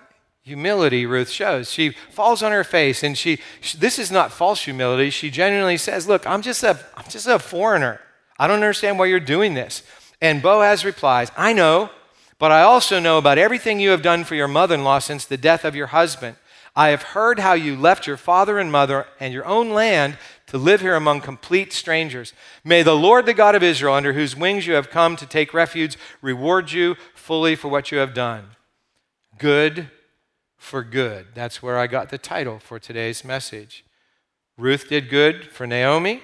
Humility 0.49 1.07
Ruth 1.07 1.31
shows. 1.31 1.71
She 1.71 1.91
falls 1.91 2.43
on 2.43 2.53
her 2.53 2.65
face 2.65 3.03
and 3.03 3.17
she, 3.17 3.39
she, 3.61 3.77
this 3.79 3.99
is 3.99 4.11
not 4.11 4.33
false 4.33 4.63
humility. 4.63 5.11
She 5.11 5.31
genuinely 5.31 5.77
says, 5.77 6.09
"Look, 6.09 6.27
I'm 6.27 6.43
just 6.43 6.65
a 6.65 6.79
I'm 6.97 7.09
just 7.09 7.29
a 7.29 7.39
foreigner. 7.39 8.01
I 8.39 8.47
don't 8.47 8.57
understand 8.57 8.99
why 8.99 9.07
you're 9.07 9.21
doing 9.21 9.55
this." 9.55 9.83
And 10.21 10.43
Boaz 10.43 10.85
replies, 10.85 11.31
"I 11.37 11.53
know, 11.53 11.91
but 12.39 12.51
I 12.51 12.63
also 12.63 12.99
know 12.99 13.19
about 13.19 13.39
everything 13.39 13.79
you 13.79 13.91
have 13.91 14.03
done 14.03 14.25
for 14.25 14.35
your 14.35 14.49
mother-in-law 14.49 15.01
since 15.01 15.25
the 15.25 15.37
death 15.37 15.65
of 15.65 15.77
your 15.77 15.89
husband. 15.89 16.37
I 16.75 16.89
have 16.89 17.15
heard 17.15 17.39
how 17.41 17.55
you 17.55 17.77
left 17.77 18.07
your 18.07 18.17
father 18.17 18.59
and 18.59 18.71
mother 18.73 19.07
and 19.21 19.35
your 19.35 19.47
own 19.47 19.71
land 19.71 20.17
to 20.47 20.59
live 20.59 20.81
here 20.81 20.95
among 20.95 21.21
complete 21.21 21.73
strangers. 21.73 22.33
May 22.65 22.83
the 22.83 22.97
Lord, 22.97 23.27
the 23.27 23.35
God 23.35 23.55
of 23.55 23.63
Israel, 23.63 23.95
under 23.95 24.13
whose 24.13 24.37
wings 24.37 24.67
you 24.67 24.75
have 24.75 24.89
come 24.89 25.17
to 25.17 25.27
take 25.27 25.53
refuge, 25.53 25.99
reward 26.23 26.73
you 26.73 26.97
fully 27.15 27.55
for 27.57 27.69
what 27.69 27.91
you 27.91 27.99
have 27.99 28.15
done." 28.15 28.57
Good 29.39 29.91
for 30.59 30.83
good. 30.83 31.29
That's 31.35 31.63
where 31.63 31.79
I 31.79 31.87
got 31.87 32.11
the 32.11 32.19
title 32.19 32.59
for 32.59 32.79
today's 32.79 33.25
message. 33.25 33.85
Ruth 34.59 34.89
did 34.89 35.09
good 35.09 35.47
for 35.47 35.67
Naomi, 35.67 36.23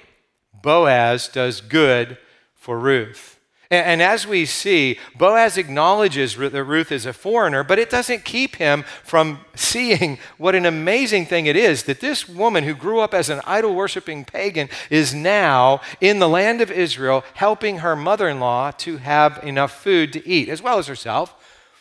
Boaz 0.52 1.28
does 1.28 1.60
good 1.60 2.18
for 2.54 2.78
Ruth. 2.78 3.34
And, 3.70 4.02
as 4.02 4.26
we 4.26 4.44
see, 4.44 4.98
Boaz 5.16 5.56
acknowledges 5.56 6.36
that 6.36 6.64
Ruth 6.64 6.92
is 6.92 7.06
a 7.06 7.12
foreigner, 7.12 7.64
but 7.64 7.78
it 7.78 7.90
doesn't 7.90 8.24
keep 8.24 8.56
him 8.56 8.84
from 9.02 9.40
seeing 9.54 10.18
what 10.36 10.54
an 10.54 10.66
amazing 10.66 11.26
thing 11.26 11.46
it 11.46 11.56
is 11.56 11.84
that 11.84 12.00
this 12.00 12.28
woman 12.28 12.64
who 12.64 12.74
grew 12.74 13.00
up 13.00 13.14
as 13.14 13.30
an 13.30 13.40
idol 13.46 13.74
worshiping 13.74 14.24
pagan 14.24 14.68
is 14.90 15.14
now 15.14 15.80
in 16.00 16.18
the 16.18 16.28
land 16.28 16.60
of 16.60 16.70
Israel 16.70 17.24
helping 17.34 17.78
her 17.78 17.96
mother 17.96 18.28
in 18.28 18.38
law 18.38 18.70
to 18.70 18.98
have 18.98 19.42
enough 19.42 19.82
food 19.82 20.12
to 20.12 20.28
eat, 20.28 20.48
as 20.48 20.62
well 20.62 20.78
as 20.78 20.86
herself. 20.86 21.34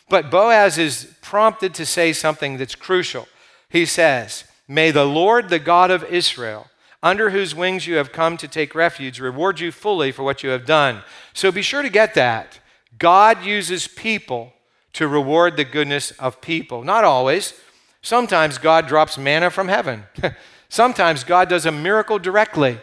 But 0.08 0.30
Boaz 0.30 0.78
is 0.78 1.14
prompted 1.22 1.74
to 1.74 1.86
say 1.86 2.12
something 2.12 2.56
that's 2.56 2.74
crucial. 2.74 3.26
He 3.68 3.86
says, 3.86 4.44
May 4.68 4.90
the 4.90 5.04
Lord, 5.04 5.48
the 5.48 5.58
God 5.58 5.90
of 5.90 6.04
Israel, 6.04 6.68
under 7.02 7.30
whose 7.30 7.54
wings 7.54 7.86
you 7.86 7.96
have 7.96 8.12
come 8.12 8.36
to 8.38 8.48
take 8.48 8.74
refuge, 8.74 9.20
reward 9.20 9.60
you 9.60 9.70
fully 9.70 10.10
for 10.10 10.22
what 10.22 10.42
you 10.42 10.50
have 10.50 10.64
done. 10.64 11.02
So 11.32 11.52
be 11.52 11.62
sure 11.62 11.82
to 11.82 11.90
get 11.90 12.14
that. 12.14 12.58
God 12.98 13.44
uses 13.44 13.86
people 13.86 14.52
to 14.94 15.08
reward 15.08 15.56
the 15.56 15.64
goodness 15.64 16.12
of 16.12 16.40
people. 16.40 16.82
Not 16.82 17.04
always. 17.04 17.54
Sometimes 18.00 18.58
God 18.58 18.86
drops 18.86 19.18
manna 19.18 19.50
from 19.50 19.68
heaven. 19.68 20.04
Sometimes 20.68 21.24
God 21.24 21.48
does 21.48 21.66
a 21.66 21.72
miracle 21.72 22.18
directly. 22.18 22.78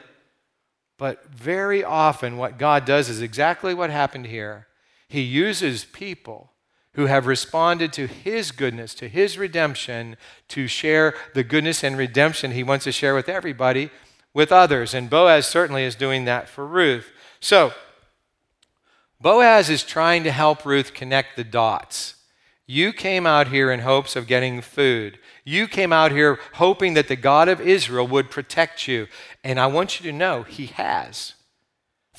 But 0.97 1.25
very 1.25 1.83
often, 1.83 2.37
what 2.37 2.59
God 2.59 2.85
does 2.85 3.09
is 3.09 3.21
exactly 3.21 3.73
what 3.73 3.89
happened 3.89 4.27
here. 4.27 4.67
He 5.07 5.21
uses 5.21 5.83
people 5.83 6.51
who 6.93 7.05
have 7.05 7.25
responded 7.25 7.93
to 7.93 8.07
his 8.07 8.51
goodness, 8.51 8.93
to 8.95 9.07
his 9.07 9.37
redemption, 9.37 10.17
to 10.49 10.67
share 10.67 11.13
the 11.33 11.43
goodness 11.43 11.83
and 11.83 11.97
redemption 11.97 12.51
he 12.51 12.63
wants 12.63 12.83
to 12.83 12.91
share 12.91 13.15
with 13.15 13.29
everybody, 13.29 13.89
with 14.33 14.51
others. 14.51 14.93
And 14.93 15.09
Boaz 15.09 15.47
certainly 15.47 15.83
is 15.83 15.95
doing 15.95 16.25
that 16.25 16.49
for 16.49 16.65
Ruth. 16.65 17.11
So, 17.39 17.73
Boaz 19.21 19.69
is 19.69 19.83
trying 19.83 20.23
to 20.23 20.31
help 20.31 20.65
Ruth 20.65 20.93
connect 20.93 21.35
the 21.35 21.43
dots. 21.43 22.15
You 22.65 22.93
came 22.93 23.27
out 23.27 23.49
here 23.49 23.71
in 23.71 23.81
hopes 23.81 24.15
of 24.15 24.27
getting 24.27 24.61
food. 24.61 25.19
You 25.43 25.67
came 25.67 25.91
out 25.91 26.11
here 26.11 26.39
hoping 26.53 26.93
that 26.93 27.07
the 27.07 27.15
God 27.15 27.49
of 27.49 27.61
Israel 27.61 28.07
would 28.07 28.31
protect 28.31 28.87
you. 28.87 29.07
And 29.43 29.59
I 29.59 29.67
want 29.67 29.99
you 29.99 30.09
to 30.09 30.17
know, 30.17 30.43
He 30.43 30.67
has. 30.67 31.33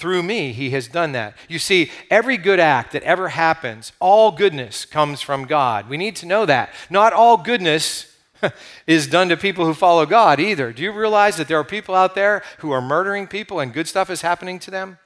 Through 0.03 0.25
me, 0.25 0.51
He 0.51 0.71
has 0.71 0.89
done 0.89 1.13
that. 1.13 1.37
You 1.49 1.61
see, 1.61 1.89
every 2.11 2.37
good 2.37 2.59
act 2.59 2.91
that 2.91 3.05
ever 3.05 3.29
happens, 3.29 3.93
all 4.01 4.33
goodness 4.33 4.85
comes 4.85 5.21
from 5.21 5.45
God. 5.45 5.89
We 5.89 5.97
need 5.97 6.17
to 6.17 6.27
know 6.27 6.45
that. 6.45 6.71
Not 6.91 7.13
all 7.13 7.37
goodness 7.37 8.13
is 8.89 9.07
done 9.07 9.29
to 9.29 9.37
people 9.37 9.65
who 9.65 9.75
follow 9.75 10.05
God 10.05 10.41
either. 10.41 10.73
Do 10.73 10.83
you 10.83 10.91
realize 10.91 11.37
that 11.37 11.47
there 11.47 11.61
are 11.61 11.63
people 11.63 11.95
out 11.95 12.17
there 12.17 12.43
who 12.59 12.73
are 12.73 12.83
murdering 12.83 13.29
people 13.29 13.61
and 13.61 13.73
good 13.73 13.87
stuff 13.87 14.11
is 14.11 14.23
happening 14.23 14.59
to 14.59 14.73
them? 14.73 14.99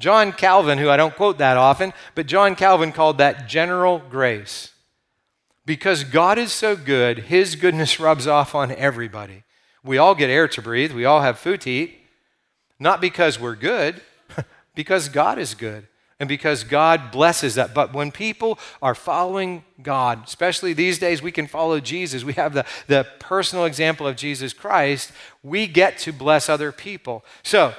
John 0.00 0.32
Calvin, 0.32 0.78
who 0.78 0.90
I 0.90 0.96
don't 0.96 1.14
quote 1.14 1.38
that 1.38 1.56
often, 1.56 1.92
but 2.16 2.26
John 2.26 2.56
Calvin 2.56 2.90
called 2.90 3.18
that 3.18 3.46
general 3.48 4.00
grace. 4.00 4.72
Because 5.64 6.02
God 6.02 6.36
is 6.36 6.50
so 6.50 6.74
good, 6.74 7.20
His 7.20 7.54
goodness 7.54 8.00
rubs 8.00 8.26
off 8.26 8.56
on 8.56 8.72
everybody. 8.72 9.44
We 9.84 9.98
all 9.98 10.16
get 10.16 10.30
air 10.30 10.48
to 10.48 10.60
breathe, 10.60 10.90
we 10.90 11.04
all 11.04 11.20
have 11.20 11.38
food 11.38 11.60
to 11.60 11.70
eat, 11.70 12.00
not 12.84 13.00
because 13.00 13.40
we're 13.40 13.56
good, 13.56 14.00
because 14.74 15.08
God 15.08 15.38
is 15.38 15.54
good 15.54 15.88
and 16.20 16.28
because 16.28 16.62
God 16.62 17.10
blesses 17.10 17.54
that. 17.56 17.74
But 17.74 17.94
when 17.94 18.12
people 18.12 18.58
are 18.82 18.94
following 18.94 19.64
God, 19.82 20.24
especially 20.26 20.74
these 20.74 20.98
days, 20.98 21.22
we 21.22 21.32
can 21.32 21.46
follow 21.46 21.80
Jesus. 21.80 22.22
We 22.24 22.34
have 22.34 22.52
the, 22.52 22.66
the 22.86 23.06
personal 23.18 23.64
example 23.64 24.06
of 24.06 24.16
Jesus 24.16 24.52
Christ. 24.52 25.12
We 25.42 25.66
get 25.66 25.98
to 26.00 26.12
bless 26.12 26.48
other 26.48 26.70
people. 26.70 27.24
So, 27.42 27.74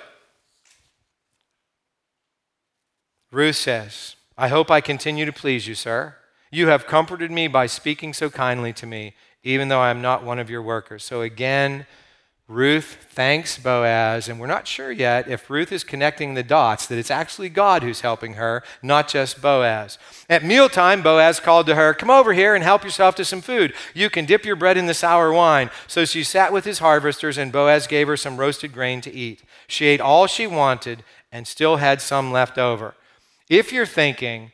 Ruth 3.31 3.55
says, 3.55 4.15
I 4.37 4.47
hope 4.47 4.71
I 4.71 4.81
continue 4.81 5.25
to 5.25 5.33
please 5.33 5.67
you, 5.67 5.75
sir. 5.75 6.15
You 6.51 6.67
have 6.67 6.87
comforted 6.87 7.31
me 7.31 7.47
by 7.47 7.67
speaking 7.67 8.13
so 8.13 8.29
kindly 8.29 8.73
to 8.73 8.87
me, 8.87 9.13
even 9.43 9.67
though 9.67 9.81
I 9.81 9.91
am 9.91 10.01
not 10.01 10.23
one 10.23 10.39
of 10.39 10.49
your 10.49 10.61
workers. 10.61 11.03
So 11.03 11.21
again, 11.21 11.85
Ruth 12.47 13.07
thanks 13.09 13.57
Boaz, 13.57 14.29
and 14.29 14.39
we're 14.39 14.45
not 14.45 14.67
sure 14.67 14.91
yet 14.91 15.27
if 15.27 15.49
Ruth 15.49 15.71
is 15.71 15.83
connecting 15.83 16.35
the 16.35 16.43
dots, 16.43 16.85
that 16.85 16.99
it's 16.99 17.09
actually 17.09 17.49
God 17.49 17.81
who's 17.81 18.01
helping 18.01 18.33
her, 18.33 18.61
not 18.83 19.07
just 19.07 19.41
Boaz. 19.41 19.97
At 20.29 20.43
mealtime, 20.43 21.01
Boaz 21.01 21.39
called 21.39 21.65
to 21.65 21.73
her, 21.73 21.95
Come 21.95 22.11
over 22.11 22.33
here 22.33 22.53
and 22.53 22.63
help 22.63 22.83
yourself 22.83 23.15
to 23.15 23.25
some 23.25 23.41
food. 23.41 23.73
You 23.95 24.11
can 24.11 24.25
dip 24.25 24.45
your 24.45 24.55
bread 24.55 24.77
in 24.77 24.85
the 24.85 24.93
sour 24.93 25.33
wine. 25.33 25.71
So 25.87 26.05
she 26.05 26.23
sat 26.23 26.53
with 26.53 26.65
his 26.65 26.77
harvesters, 26.77 27.39
and 27.39 27.51
Boaz 27.51 27.87
gave 27.87 28.07
her 28.07 28.17
some 28.17 28.37
roasted 28.37 28.73
grain 28.73 29.01
to 29.01 29.11
eat. 29.11 29.41
She 29.65 29.87
ate 29.87 29.99
all 30.01 30.27
she 30.27 30.45
wanted 30.45 31.03
and 31.31 31.47
still 31.47 31.77
had 31.77 31.99
some 31.99 32.31
left 32.31 32.59
over. 32.59 32.93
If 33.49 33.73
you're 33.73 33.87
thinking, 33.87 34.51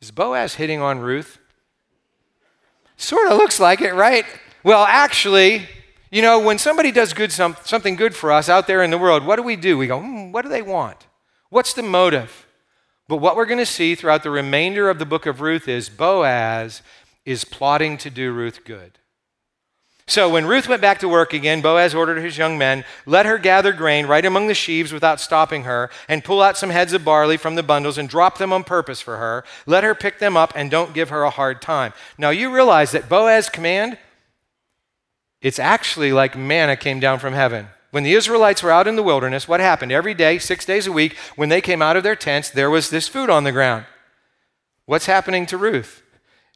is 0.00 0.12
Boaz 0.12 0.54
hitting 0.54 0.80
on 0.80 1.00
Ruth? 1.00 1.38
Sort 2.96 3.32
of 3.32 3.36
looks 3.36 3.58
like 3.58 3.80
it, 3.80 3.94
right? 3.94 4.24
Well, 4.62 4.84
actually, 4.84 5.66
you 6.10 6.22
know, 6.22 6.40
when 6.40 6.58
somebody 6.58 6.90
does 6.90 7.12
good 7.12 7.32
some, 7.32 7.56
something 7.64 7.96
good 7.96 8.14
for 8.14 8.32
us 8.32 8.48
out 8.48 8.66
there 8.66 8.82
in 8.82 8.90
the 8.90 8.98
world, 8.98 9.24
what 9.24 9.36
do 9.36 9.42
we 9.42 9.56
do? 9.56 9.78
We 9.78 9.86
go, 9.86 10.00
hmm, 10.00 10.32
what 10.32 10.42
do 10.42 10.48
they 10.48 10.62
want? 10.62 11.06
What's 11.50 11.72
the 11.72 11.82
motive? 11.82 12.46
But 13.08 13.16
what 13.16 13.36
we're 13.36 13.46
going 13.46 13.58
to 13.58 13.66
see 13.66 13.94
throughout 13.94 14.22
the 14.22 14.30
remainder 14.30 14.88
of 14.88 14.98
the 14.98 15.06
book 15.06 15.26
of 15.26 15.40
Ruth 15.40 15.68
is 15.68 15.88
Boaz 15.88 16.82
is 17.24 17.44
plotting 17.44 17.98
to 17.98 18.10
do 18.10 18.32
Ruth 18.32 18.64
good. 18.64 18.98
So 20.06 20.28
when 20.28 20.46
Ruth 20.46 20.68
went 20.68 20.82
back 20.82 20.98
to 21.00 21.08
work 21.08 21.32
again, 21.32 21.60
Boaz 21.60 21.94
ordered 21.94 22.20
his 22.20 22.36
young 22.36 22.58
men, 22.58 22.84
let 23.06 23.26
her 23.26 23.38
gather 23.38 23.72
grain 23.72 24.06
right 24.06 24.24
among 24.24 24.48
the 24.48 24.54
sheaves 24.54 24.92
without 24.92 25.20
stopping 25.20 25.62
her, 25.62 25.88
and 26.08 26.24
pull 26.24 26.42
out 26.42 26.58
some 26.58 26.70
heads 26.70 26.92
of 26.92 27.04
barley 27.04 27.36
from 27.36 27.54
the 27.54 27.62
bundles 27.62 27.96
and 27.96 28.08
drop 28.08 28.38
them 28.38 28.52
on 28.52 28.64
purpose 28.64 29.00
for 29.00 29.18
her. 29.18 29.44
Let 29.66 29.84
her 29.84 29.94
pick 29.94 30.18
them 30.18 30.36
up 30.36 30.52
and 30.56 30.68
don't 30.68 30.94
give 30.94 31.10
her 31.10 31.22
a 31.22 31.30
hard 31.30 31.62
time. 31.62 31.92
Now 32.18 32.30
you 32.30 32.52
realize 32.52 32.90
that 32.90 33.08
Boaz's 33.08 33.48
command, 33.48 33.98
it's 35.40 35.58
actually 35.58 36.12
like 36.12 36.36
manna 36.36 36.76
came 36.76 37.00
down 37.00 37.18
from 37.18 37.34
heaven. 37.34 37.68
When 37.90 38.04
the 38.04 38.12
Israelites 38.12 38.62
were 38.62 38.70
out 38.70 38.86
in 38.86 38.96
the 38.96 39.02
wilderness, 39.02 39.48
what 39.48 39.60
happened? 39.60 39.90
Every 39.90 40.14
day, 40.14 40.38
six 40.38 40.64
days 40.64 40.86
a 40.86 40.92
week, 40.92 41.16
when 41.34 41.48
they 41.48 41.60
came 41.60 41.82
out 41.82 41.96
of 41.96 42.02
their 42.02 42.14
tents, 42.14 42.50
there 42.50 42.70
was 42.70 42.90
this 42.90 43.08
food 43.08 43.30
on 43.30 43.44
the 43.44 43.52
ground. 43.52 43.84
What's 44.86 45.06
happening 45.06 45.46
to 45.46 45.56
Ruth? 45.56 46.02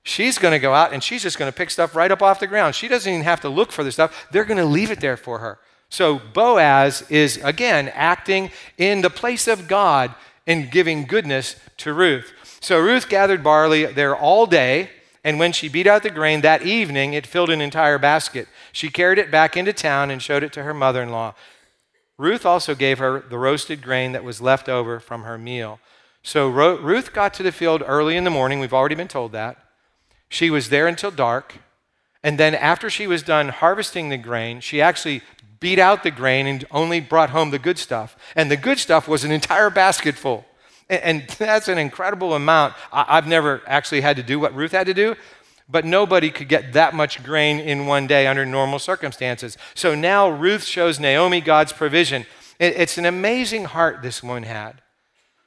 She's 0.04 0.38
going 0.38 0.52
to 0.52 0.58
go 0.58 0.74
out 0.74 0.92
and 0.92 1.02
she's 1.02 1.22
just 1.22 1.38
going 1.38 1.50
to 1.50 1.56
pick 1.56 1.70
stuff 1.70 1.96
right 1.96 2.10
up 2.10 2.22
off 2.22 2.38
the 2.38 2.46
ground. 2.46 2.74
She 2.74 2.88
doesn't 2.88 3.10
even 3.10 3.24
have 3.24 3.40
to 3.40 3.48
look 3.48 3.72
for 3.72 3.82
the 3.82 3.90
stuff, 3.90 4.26
they're 4.30 4.44
going 4.44 4.58
to 4.58 4.64
leave 4.64 4.90
it 4.90 5.00
there 5.00 5.16
for 5.16 5.38
her. 5.38 5.58
So 5.88 6.18
Boaz 6.18 7.04
is, 7.08 7.38
again, 7.42 7.88
acting 7.94 8.50
in 8.76 9.00
the 9.00 9.10
place 9.10 9.48
of 9.48 9.68
God 9.68 10.14
and 10.46 10.70
giving 10.70 11.04
goodness 11.04 11.56
to 11.78 11.92
Ruth. 11.92 12.32
So 12.60 12.80
Ruth 12.80 13.08
gathered 13.08 13.42
barley 13.42 13.86
there 13.86 14.16
all 14.16 14.46
day, 14.46 14.90
and 15.24 15.38
when 15.38 15.52
she 15.52 15.70
beat 15.70 15.86
out 15.86 16.02
the 16.02 16.10
grain 16.10 16.42
that 16.42 16.62
evening, 16.62 17.14
it 17.14 17.26
filled 17.26 17.48
an 17.48 17.62
entire 17.62 17.98
basket. 17.98 18.46
She 18.72 18.90
carried 18.90 19.18
it 19.18 19.30
back 19.30 19.56
into 19.56 19.72
town 19.72 20.10
and 20.10 20.20
showed 20.20 20.42
it 20.42 20.52
to 20.52 20.62
her 20.62 20.74
mother 20.74 21.02
in 21.02 21.08
law. 21.08 21.34
Ruth 22.18 22.44
also 22.44 22.74
gave 22.74 22.98
her 22.98 23.20
the 23.20 23.38
roasted 23.38 23.82
grain 23.82 24.12
that 24.12 24.22
was 24.22 24.42
left 24.42 24.68
over 24.68 25.00
from 25.00 25.22
her 25.22 25.38
meal. 25.38 25.80
So 26.22 26.48
Ruth 26.48 27.12
got 27.12 27.32
to 27.34 27.42
the 27.42 27.52
field 27.52 27.82
early 27.86 28.16
in 28.16 28.24
the 28.24 28.30
morning. 28.30 28.60
We've 28.60 28.74
already 28.74 28.94
been 28.94 29.08
told 29.08 29.32
that. 29.32 29.56
She 30.28 30.50
was 30.50 30.68
there 30.68 30.86
until 30.86 31.10
dark. 31.10 31.56
And 32.22 32.38
then, 32.38 32.54
after 32.54 32.88
she 32.88 33.06
was 33.06 33.22
done 33.22 33.50
harvesting 33.50 34.08
the 34.08 34.16
grain, 34.16 34.60
she 34.60 34.80
actually 34.80 35.20
beat 35.60 35.78
out 35.78 36.02
the 36.02 36.10
grain 36.10 36.46
and 36.46 36.64
only 36.70 36.98
brought 36.98 37.30
home 37.30 37.50
the 37.50 37.58
good 37.58 37.78
stuff. 37.78 38.16
And 38.34 38.50
the 38.50 38.56
good 38.56 38.78
stuff 38.78 39.06
was 39.06 39.24
an 39.24 39.30
entire 39.30 39.68
basket 39.68 40.14
full. 40.14 40.46
And 40.90 41.26
that's 41.38 41.68
an 41.68 41.78
incredible 41.78 42.34
amount. 42.34 42.74
I've 42.92 43.26
never 43.26 43.62
actually 43.66 44.02
had 44.02 44.16
to 44.16 44.22
do 44.22 44.38
what 44.38 44.54
Ruth 44.54 44.72
had 44.72 44.86
to 44.86 44.94
do, 44.94 45.16
but 45.68 45.84
nobody 45.84 46.30
could 46.30 46.48
get 46.48 46.74
that 46.74 46.94
much 46.94 47.22
grain 47.22 47.58
in 47.58 47.86
one 47.86 48.06
day 48.06 48.26
under 48.26 48.44
normal 48.44 48.78
circumstances. 48.78 49.56
So 49.74 49.94
now 49.94 50.28
Ruth 50.28 50.64
shows 50.64 51.00
Naomi 51.00 51.40
God's 51.40 51.72
provision. 51.72 52.26
It's 52.60 52.98
an 52.98 53.06
amazing 53.06 53.64
heart 53.64 54.02
this 54.02 54.22
woman 54.22 54.42
had. 54.42 54.82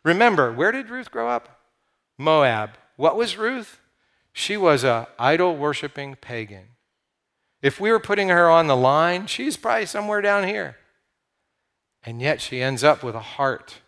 Remember, 0.03 0.51
where 0.51 0.71
did 0.71 0.89
Ruth 0.89 1.11
grow 1.11 1.29
up? 1.29 1.61
Moab. 2.17 2.71
What 2.95 3.15
was 3.15 3.37
Ruth? 3.37 3.79
She 4.33 4.57
was 4.57 4.83
a 4.83 5.07
idol 5.19 5.55
worshiping 5.55 6.15
pagan. 6.15 6.69
If 7.61 7.79
we 7.79 7.91
were 7.91 7.99
putting 7.99 8.29
her 8.29 8.49
on 8.49 8.67
the 8.67 8.75
line, 8.75 9.27
she's 9.27 9.57
probably 9.57 9.85
somewhere 9.85 10.21
down 10.21 10.47
here. 10.47 10.77
And 12.03 12.21
yet 12.21 12.41
she 12.41 12.61
ends 12.61 12.83
up 12.83 13.03
with 13.03 13.15
a 13.15 13.19
heart 13.19 13.81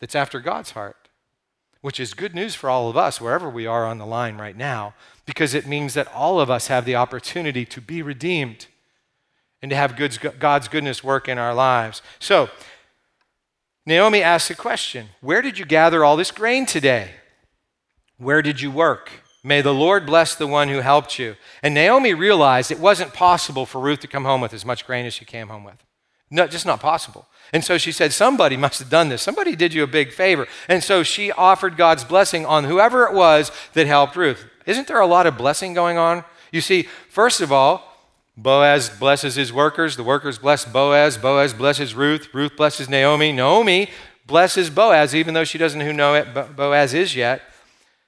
that's 0.00 0.14
after 0.14 0.40
God's 0.40 0.72
heart, 0.72 1.08
which 1.80 2.00
is 2.00 2.14
good 2.14 2.34
news 2.34 2.54
for 2.54 2.68
all 2.68 2.88
of 2.88 2.96
us, 2.96 3.20
wherever 3.20 3.48
we 3.48 3.66
are 3.66 3.86
on 3.86 3.98
the 3.98 4.06
line 4.06 4.36
right 4.36 4.56
now, 4.56 4.94
because 5.24 5.54
it 5.54 5.66
means 5.66 5.94
that 5.94 6.12
all 6.12 6.40
of 6.40 6.50
us 6.50 6.68
have 6.68 6.84
the 6.84 6.96
opportunity 6.96 7.64
to 7.64 7.80
be 7.80 8.02
redeemed 8.02 8.66
and 9.62 9.70
to 9.70 9.76
have 9.76 9.96
God's 10.38 10.68
goodness 10.68 11.02
work 11.02 11.28
in 11.28 11.38
our 11.38 11.54
lives. 11.54 12.02
So, 12.18 12.50
Naomi 13.86 14.22
asks 14.22 14.50
a 14.50 14.54
question 14.54 15.08
Where 15.20 15.42
did 15.42 15.58
you 15.58 15.64
gather 15.64 16.04
all 16.04 16.16
this 16.16 16.30
grain 16.30 16.66
today? 16.66 17.10
Where 18.18 18.42
did 18.42 18.60
you 18.60 18.70
work? 18.70 19.10
May 19.44 19.60
the 19.60 19.74
Lord 19.74 20.06
bless 20.06 20.34
the 20.34 20.46
one 20.46 20.68
who 20.68 20.80
helped 20.80 21.20
you. 21.20 21.36
And 21.62 21.72
Naomi 21.72 22.14
realized 22.14 22.72
it 22.72 22.80
wasn't 22.80 23.14
possible 23.14 23.64
for 23.64 23.80
Ruth 23.80 24.00
to 24.00 24.08
come 24.08 24.24
home 24.24 24.40
with 24.40 24.52
as 24.52 24.64
much 24.64 24.84
grain 24.84 25.06
as 25.06 25.14
she 25.14 25.24
came 25.24 25.48
home 25.48 25.62
with. 25.62 25.84
No, 26.30 26.48
just 26.48 26.66
not 26.66 26.80
possible. 26.80 27.28
And 27.52 27.64
so 27.64 27.78
she 27.78 27.92
said, 27.92 28.12
Somebody 28.12 28.56
must 28.56 28.78
have 28.80 28.90
done 28.90 29.08
this. 29.08 29.22
Somebody 29.22 29.56
did 29.56 29.72
you 29.72 29.82
a 29.82 29.88
big 29.88 30.12
favor. 30.12 30.46
And 30.68 30.82
so 30.82 31.02
she 31.02 31.32
offered 31.32 31.76
God's 31.76 32.04
blessing 32.04 32.44
on 32.44 32.64
whoever 32.64 33.06
it 33.06 33.12
was 33.12 33.52
that 33.74 33.86
helped 33.86 34.16
Ruth. 34.16 34.46
Isn't 34.66 34.88
there 34.88 35.00
a 35.00 35.06
lot 35.06 35.26
of 35.26 35.38
blessing 35.38 35.74
going 35.74 35.96
on? 35.96 36.24
You 36.52 36.60
see, 36.60 36.82
first 37.08 37.40
of 37.40 37.52
all, 37.52 37.96
Boaz 38.36 38.90
blesses 38.90 39.36
his 39.36 39.52
workers. 39.52 39.96
The 39.96 40.02
workers 40.02 40.38
bless 40.38 40.64
Boaz. 40.64 41.16
Boaz 41.16 41.54
blesses 41.54 41.94
Ruth. 41.94 42.28
Ruth 42.34 42.56
blesses 42.56 42.88
Naomi. 42.88 43.32
Naomi 43.32 43.90
blesses 44.26 44.68
Boaz, 44.68 45.14
even 45.14 45.34
though 45.34 45.44
she 45.44 45.58
doesn't 45.58 45.96
know 45.96 46.22
who 46.22 46.42
Boaz 46.54 46.92
is 46.92 47.16
yet. 47.16 47.42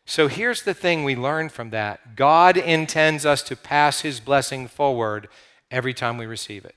So 0.05 0.27
here's 0.29 0.63
the 0.63 0.75
thing 0.75 1.05
we 1.05 1.15
learn 1.15 1.49
from 1.49 1.71
that 1.71 2.17
God 2.17 2.57
intends 2.57 3.25
us 3.25 3.43
to 3.45 3.57
pass 3.57 4.01
his 4.01 4.21
blessing 4.21 4.67
forward 4.67 5.29
every 5.71 5.95
time 5.95 6.19
we 6.19 6.27
receive 6.27 6.65
it. 6.65 6.77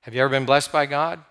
Have 0.00 0.14
you 0.14 0.20
ever 0.20 0.30
been 0.30 0.46
blessed 0.46 0.72
by 0.72 0.86
God? 0.86 1.22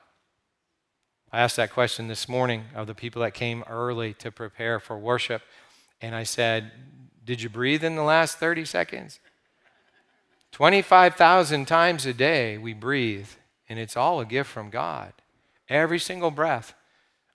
I 1.34 1.41
asked 1.41 1.58
that 1.58 1.74
question 1.74 2.08
this 2.08 2.30
morning 2.30 2.65
of 2.76 2.86
the 2.86 2.93
people 2.93 3.24
that 3.24 3.34
came 3.34 3.63
early 3.67 4.13
to 4.19 4.32
prepare 4.32 4.80
for 4.80 5.00
worship. 5.00 5.41
And 6.00 6.13
I 6.13 6.22
said, 6.22 6.72
Did 7.26 7.41
you 7.41 7.50
breathe 7.50 7.84
in 7.84 7.96
the 7.96 8.04
last 8.04 8.38
30 8.38 8.65
seconds? 8.65 9.19
25,000 10.52 11.65
times 11.65 12.06
a 12.06 12.13
day 12.13 12.60
we 12.60 12.74
breathe, 12.74 13.30
and 13.67 13.80
it's 13.80 13.98
all 13.98 14.19
a 14.19 14.26
gift 14.26 14.52
from 14.52 14.69
God. 14.69 15.13
Every 15.67 15.98
single 15.98 16.30
breath. 16.30 16.76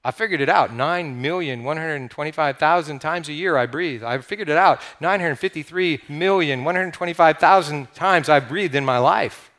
I 0.04 0.12
figured 0.12 0.40
it 0.40 0.48
out 0.48 0.70
9,125,000 0.70 3.00
times 3.00 3.28
a 3.28 3.32
year 3.32 3.56
I 3.56 3.66
breathe. 3.66 4.04
I 4.04 4.18
figured 4.18 4.48
it 4.48 4.56
out 4.56 4.80
953,125,000 5.00 7.92
times 7.94 8.28
I've 8.28 8.48
breathed 8.48 8.76
in 8.76 8.84
my 8.84 8.98
life. 8.98 9.50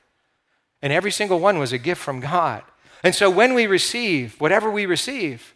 And 0.81 0.93
every 0.93 1.11
single 1.11 1.41
one 1.41 1.59
was 1.59 1.73
a 1.73 1.77
gift 1.77 2.01
from 2.01 2.21
God. 2.21 2.63
And 3.03 3.15
so 3.15 3.29
when 3.29 3.53
we 3.53 3.67
receive, 3.67 4.39
whatever 4.39 4.69
we 4.69 4.85
receive, 4.85 5.55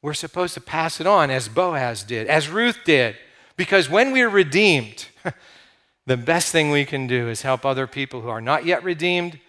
we're 0.00 0.14
supposed 0.14 0.54
to 0.54 0.60
pass 0.60 1.00
it 1.00 1.06
on 1.06 1.30
as 1.30 1.48
Boaz 1.48 2.02
did, 2.02 2.26
as 2.28 2.48
Ruth 2.48 2.78
did. 2.84 3.16
Because 3.56 3.90
when 3.90 4.12
we're 4.12 4.28
redeemed, 4.28 5.08
the 6.06 6.16
best 6.16 6.52
thing 6.52 6.70
we 6.70 6.84
can 6.84 7.06
do 7.06 7.28
is 7.28 7.42
help 7.42 7.66
other 7.66 7.86
people 7.86 8.20
who 8.20 8.28
are 8.28 8.40
not 8.40 8.64
yet 8.64 8.84
redeemed 8.84 9.40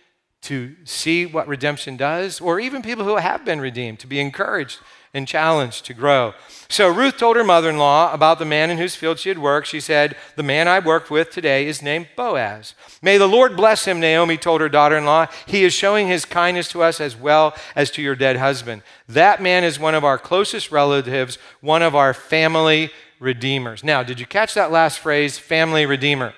to 0.41 0.75
see 0.85 1.25
what 1.25 1.47
redemption 1.47 1.97
does, 1.97 2.41
or 2.41 2.59
even 2.59 2.81
people 2.81 3.03
who 3.03 3.17
have 3.17 3.43
been 3.45 3.59
redeemed 3.59 3.99
to 3.99 4.07
be 4.07 4.19
encouraged 4.19 4.79
and 5.13 5.27
challenged 5.27 5.85
to 5.85 5.93
grow. 5.93 6.33
So 6.71 6.87
Ruth 6.87 7.17
told 7.17 7.35
her 7.35 7.43
mother 7.43 7.69
in 7.69 7.79
law 7.79 8.13
about 8.13 8.37
the 8.37 8.45
man 8.45 8.69
in 8.69 8.77
whose 8.77 8.95
field 8.95 9.17
she 9.17 9.29
had 9.29 9.39
worked. 9.39 9.67
She 9.67 9.79
said, 9.79 10.15
The 10.35 10.43
man 10.43 10.67
I 10.67 10.77
worked 10.77 11.09
with 11.09 11.31
today 11.31 11.65
is 11.65 11.81
named 11.81 12.09
Boaz. 12.15 12.75
May 13.01 13.17
the 13.17 13.27
Lord 13.27 13.57
bless 13.57 13.85
him, 13.85 13.99
Naomi 13.99 14.37
told 14.37 14.61
her 14.61 14.69
daughter 14.69 14.95
in 14.95 15.05
law. 15.05 15.25
He 15.47 15.63
is 15.63 15.73
showing 15.73 16.07
his 16.07 16.25
kindness 16.25 16.69
to 16.69 16.83
us 16.83 17.01
as 17.01 17.15
well 17.15 17.55
as 17.75 17.89
to 17.91 18.03
your 18.03 18.15
dead 18.15 18.37
husband. 18.37 18.83
That 19.07 19.41
man 19.41 19.63
is 19.63 19.79
one 19.79 19.95
of 19.95 20.03
our 20.03 20.19
closest 20.19 20.71
relatives, 20.71 21.39
one 21.59 21.81
of 21.81 21.95
our 21.95 22.13
family 22.13 22.91
redeemers. 23.19 23.83
Now, 23.83 24.03
did 24.03 24.19
you 24.19 24.27
catch 24.27 24.53
that 24.53 24.71
last 24.71 24.99
phrase, 24.99 25.39
family 25.39 25.87
redeemer? 25.87 26.35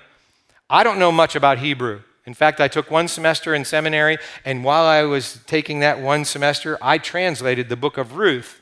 I 0.70 0.82
don't 0.82 0.98
know 0.98 1.12
much 1.12 1.36
about 1.36 1.58
Hebrew. 1.58 2.00
In 2.24 2.32
fact, 2.32 2.58
I 2.58 2.68
took 2.68 2.90
one 2.90 3.08
semester 3.08 3.54
in 3.54 3.66
seminary, 3.66 4.16
and 4.46 4.64
while 4.64 4.86
I 4.86 5.02
was 5.02 5.40
taking 5.46 5.80
that 5.80 6.00
one 6.00 6.24
semester, 6.24 6.78
I 6.80 6.96
translated 6.96 7.68
the 7.68 7.76
book 7.76 7.98
of 7.98 8.16
Ruth 8.16 8.61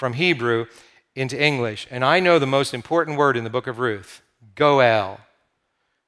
from 0.00 0.14
Hebrew 0.14 0.64
into 1.14 1.38
English. 1.40 1.86
And 1.90 2.02
I 2.02 2.20
know 2.20 2.38
the 2.38 2.46
most 2.46 2.72
important 2.72 3.18
word 3.18 3.36
in 3.36 3.44
the 3.44 3.50
book 3.50 3.66
of 3.66 3.78
Ruth 3.78 4.22
Goel, 4.54 5.20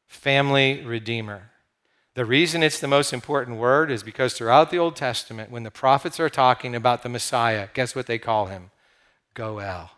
family 0.07 0.83
redeemer. 0.83 1.50
The 2.14 2.24
reason 2.24 2.62
it's 2.62 2.81
the 2.81 2.88
most 2.88 3.12
important 3.12 3.59
word 3.59 3.90
is 3.90 4.02
because 4.02 4.33
throughout 4.33 4.70
the 4.70 4.78
Old 4.78 4.96
Testament, 4.96 5.50
when 5.50 5.62
the 5.62 5.70
prophets 5.70 6.18
are 6.18 6.31
talking 6.31 6.74
about 6.74 7.02
the 7.02 7.11
Messiah, 7.11 7.68
guess 7.74 7.94
what 7.94 8.07
they 8.07 8.18
call 8.18 8.46
him? 8.46 8.70
Goel, 9.35 9.90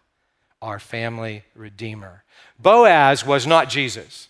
our 0.61 0.81
family 0.81 1.45
redeemer. 1.55 2.25
Boaz 2.59 3.25
was 3.25 3.47
not 3.47 3.69
Jesus. 3.69 4.29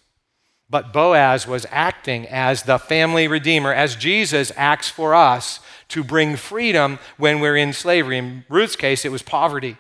But 0.74 0.92
Boaz 0.92 1.46
was 1.46 1.66
acting 1.70 2.26
as 2.26 2.64
the 2.64 2.80
family 2.80 3.28
redeemer, 3.28 3.72
as 3.72 3.94
Jesus 3.94 4.50
acts 4.56 4.88
for 4.88 5.14
us 5.14 5.60
to 5.90 6.02
bring 6.02 6.34
freedom 6.34 6.98
when 7.16 7.38
we're 7.38 7.56
in 7.56 7.72
slavery. 7.72 8.18
In 8.18 8.44
Ruth's 8.48 8.74
case, 8.74 9.04
it 9.04 9.12
was 9.12 9.22
poverty. 9.22 9.76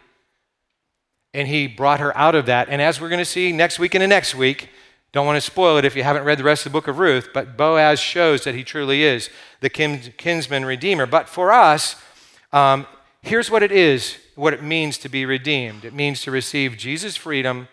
And 1.32 1.48
he 1.48 1.66
brought 1.66 1.98
her 1.98 2.16
out 2.16 2.36
of 2.36 2.46
that. 2.46 2.68
And 2.68 2.80
as 2.80 3.00
we're 3.00 3.08
going 3.08 3.18
to 3.18 3.24
see 3.24 3.50
next 3.50 3.80
week 3.80 3.96
and 3.96 4.02
the 4.02 4.06
next 4.06 4.36
week, 4.36 4.68
don't 5.10 5.26
want 5.26 5.36
to 5.36 5.40
spoil 5.40 5.78
it 5.78 5.84
if 5.84 5.96
you 5.96 6.04
haven't 6.04 6.22
read 6.22 6.38
the 6.38 6.44
rest 6.44 6.64
of 6.64 6.70
the 6.70 6.78
book 6.78 6.86
of 6.86 7.00
Ruth, 7.00 7.30
but 7.34 7.56
Boaz 7.56 7.98
shows 7.98 8.44
that 8.44 8.54
he 8.54 8.62
truly 8.62 9.02
is 9.02 9.30
the 9.62 9.70
kinsman 9.70 10.64
redeemer. 10.64 11.06
But 11.06 11.28
for 11.28 11.50
us, 11.50 12.00
um, 12.52 12.86
here's 13.20 13.50
what 13.50 13.64
it 13.64 13.72
is 13.72 14.18
what 14.36 14.52
it 14.52 14.62
means 14.62 14.96
to 14.98 15.08
be 15.08 15.26
redeemed 15.26 15.84
it 15.84 15.92
means 15.92 16.22
to 16.22 16.30
receive 16.30 16.76
Jesus' 16.76 17.16
freedom 17.16 17.66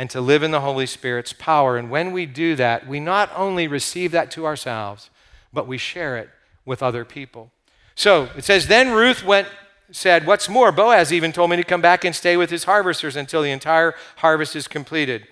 and 0.00 0.08
to 0.08 0.18
live 0.18 0.42
in 0.42 0.50
the 0.50 0.62
Holy 0.62 0.86
Spirit's 0.86 1.34
power. 1.34 1.76
And 1.76 1.90
when 1.90 2.10
we 2.10 2.24
do 2.24 2.56
that, 2.56 2.88
we 2.88 3.00
not 3.00 3.30
only 3.36 3.68
receive 3.68 4.12
that 4.12 4.30
to 4.30 4.46
ourselves, 4.46 5.10
but 5.52 5.66
we 5.68 5.76
share 5.76 6.16
it 6.16 6.30
with 6.64 6.82
other 6.82 7.04
people. 7.04 7.52
So 7.96 8.30
it 8.34 8.44
says, 8.44 8.66
Then 8.66 8.92
Ruth 8.92 9.22
went, 9.22 9.46
said, 9.92 10.26
What's 10.26 10.48
more, 10.48 10.72
Boaz 10.72 11.12
even 11.12 11.32
told 11.32 11.50
me 11.50 11.58
to 11.58 11.62
come 11.62 11.82
back 11.82 12.02
and 12.02 12.16
stay 12.16 12.38
with 12.38 12.48
his 12.48 12.64
harvesters 12.64 13.14
until 13.14 13.42
the 13.42 13.50
entire 13.50 13.94
harvest 14.16 14.56
is 14.56 14.66
completed. 14.66 15.28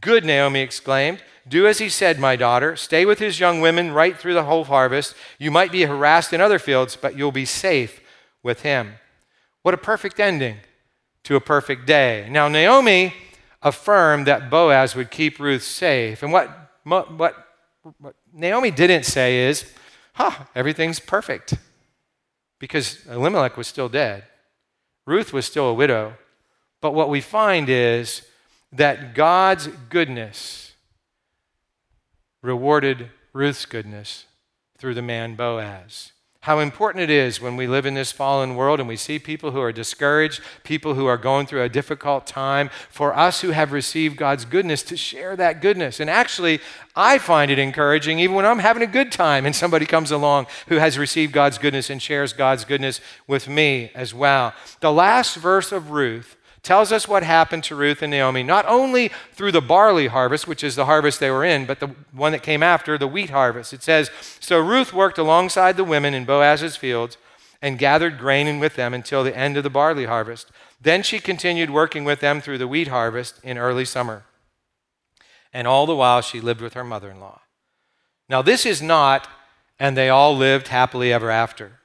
Good, 0.00 0.24
Naomi 0.24 0.62
exclaimed. 0.62 1.22
Do 1.46 1.68
as 1.68 1.78
he 1.78 1.88
said, 1.88 2.18
my 2.18 2.34
daughter. 2.34 2.74
Stay 2.74 3.06
with 3.06 3.20
his 3.20 3.38
young 3.38 3.60
women 3.60 3.92
right 3.92 4.18
through 4.18 4.34
the 4.34 4.42
whole 4.42 4.64
harvest. 4.64 5.14
You 5.38 5.52
might 5.52 5.70
be 5.70 5.82
harassed 5.82 6.32
in 6.32 6.40
other 6.40 6.58
fields, 6.58 6.96
but 6.96 7.16
you'll 7.16 7.30
be 7.30 7.44
safe 7.44 8.00
with 8.42 8.62
him. 8.62 8.94
What 9.62 9.74
a 9.74 9.78
perfect 9.78 10.18
ending 10.18 10.56
to 11.22 11.36
a 11.36 11.40
perfect 11.40 11.86
day. 11.86 12.26
Now, 12.28 12.48
Naomi 12.48 13.14
affirmed 13.62 14.26
that 14.26 14.50
Boaz 14.50 14.94
would 14.94 15.10
keep 15.10 15.38
Ruth 15.38 15.62
safe. 15.62 16.22
And 16.22 16.32
what, 16.32 16.50
what, 16.84 17.12
what 17.12 17.34
Naomi 18.32 18.70
didn't 18.70 19.04
say 19.04 19.48
is, 19.48 19.72
huh, 20.14 20.44
everything's 20.54 21.00
perfect. 21.00 21.54
Because 22.58 23.06
Elimelech 23.06 23.56
was 23.56 23.66
still 23.66 23.88
dead, 23.88 24.24
Ruth 25.06 25.32
was 25.32 25.46
still 25.46 25.68
a 25.68 25.74
widow. 25.74 26.14
But 26.80 26.94
what 26.94 27.08
we 27.08 27.20
find 27.20 27.68
is 27.68 28.22
that 28.72 29.14
God's 29.14 29.68
goodness 29.88 30.74
rewarded 32.42 33.10
Ruth's 33.32 33.66
goodness 33.66 34.26
through 34.76 34.94
the 34.94 35.02
man 35.02 35.34
Boaz 35.34 36.12
how 36.42 36.60
important 36.60 37.02
it 37.02 37.10
is 37.10 37.40
when 37.40 37.56
we 37.56 37.66
live 37.66 37.84
in 37.84 37.94
this 37.94 38.12
fallen 38.12 38.54
world 38.54 38.78
and 38.78 38.88
we 38.88 38.96
see 38.96 39.18
people 39.18 39.50
who 39.50 39.60
are 39.60 39.72
discouraged, 39.72 40.40
people 40.62 40.94
who 40.94 41.06
are 41.06 41.16
going 41.16 41.46
through 41.46 41.62
a 41.62 41.68
difficult 41.68 42.28
time, 42.28 42.70
for 42.88 43.14
us 43.16 43.40
who 43.40 43.50
have 43.50 43.72
received 43.72 44.16
God's 44.16 44.44
goodness 44.44 44.84
to 44.84 44.96
share 44.96 45.34
that 45.34 45.60
goodness. 45.60 45.98
And 45.98 46.08
actually, 46.08 46.60
I 46.94 47.18
find 47.18 47.50
it 47.50 47.58
encouraging 47.58 48.20
even 48.20 48.36
when 48.36 48.46
I'm 48.46 48.60
having 48.60 48.84
a 48.84 48.86
good 48.86 49.10
time 49.10 49.46
and 49.46 49.54
somebody 49.54 49.84
comes 49.84 50.12
along 50.12 50.46
who 50.68 50.76
has 50.76 50.96
received 50.96 51.32
God's 51.32 51.58
goodness 51.58 51.90
and 51.90 52.00
shares 52.00 52.32
God's 52.32 52.64
goodness 52.64 53.00
with 53.26 53.48
me 53.48 53.90
as 53.94 54.14
well. 54.14 54.54
The 54.80 54.92
last 54.92 55.36
verse 55.36 55.72
of 55.72 55.90
Ruth 55.90 56.36
tells 56.68 56.92
us 56.92 57.08
what 57.08 57.22
happened 57.22 57.64
to 57.64 57.74
Ruth 57.74 58.02
and 58.02 58.10
Naomi, 58.10 58.42
not 58.42 58.66
only 58.66 59.10
through 59.32 59.52
the 59.52 59.62
barley 59.62 60.08
harvest, 60.08 60.46
which 60.46 60.62
is 60.62 60.76
the 60.76 60.84
harvest 60.84 61.18
they 61.18 61.30
were 61.30 61.42
in, 61.42 61.64
but 61.64 61.80
the 61.80 61.88
one 62.12 62.32
that 62.32 62.42
came 62.42 62.62
after, 62.62 62.98
the 62.98 63.08
wheat 63.08 63.30
harvest. 63.30 63.72
It 63.72 63.82
says, 63.82 64.10
So 64.38 64.60
Ruth 64.60 64.92
worked 64.92 65.16
alongside 65.16 65.78
the 65.78 65.82
women 65.82 66.12
in 66.12 66.26
Boaz's 66.26 66.76
fields 66.76 67.16
and 67.62 67.78
gathered 67.78 68.18
grain 68.18 68.46
in 68.46 68.60
with 68.60 68.76
them 68.76 68.92
until 68.92 69.24
the 69.24 69.34
end 69.34 69.56
of 69.56 69.62
the 69.62 69.70
barley 69.70 70.04
harvest. 70.04 70.50
Then 70.78 71.02
she 71.02 71.20
continued 71.20 71.70
working 71.70 72.04
with 72.04 72.20
them 72.20 72.38
through 72.38 72.58
the 72.58 72.68
wheat 72.68 72.88
harvest 72.88 73.40
in 73.42 73.56
early 73.56 73.86
summer. 73.86 74.24
And 75.54 75.66
all 75.66 75.86
the 75.86 75.96
while 75.96 76.20
she 76.20 76.38
lived 76.38 76.60
with 76.60 76.74
her 76.74 76.84
mother 76.84 77.10
in 77.10 77.18
law. 77.18 77.40
Now, 78.28 78.42
this 78.42 78.66
is 78.66 78.82
not, 78.82 79.26
and 79.80 79.96
they 79.96 80.10
all 80.10 80.36
lived 80.36 80.68
happily 80.68 81.14
ever 81.14 81.30
after. 81.30 81.77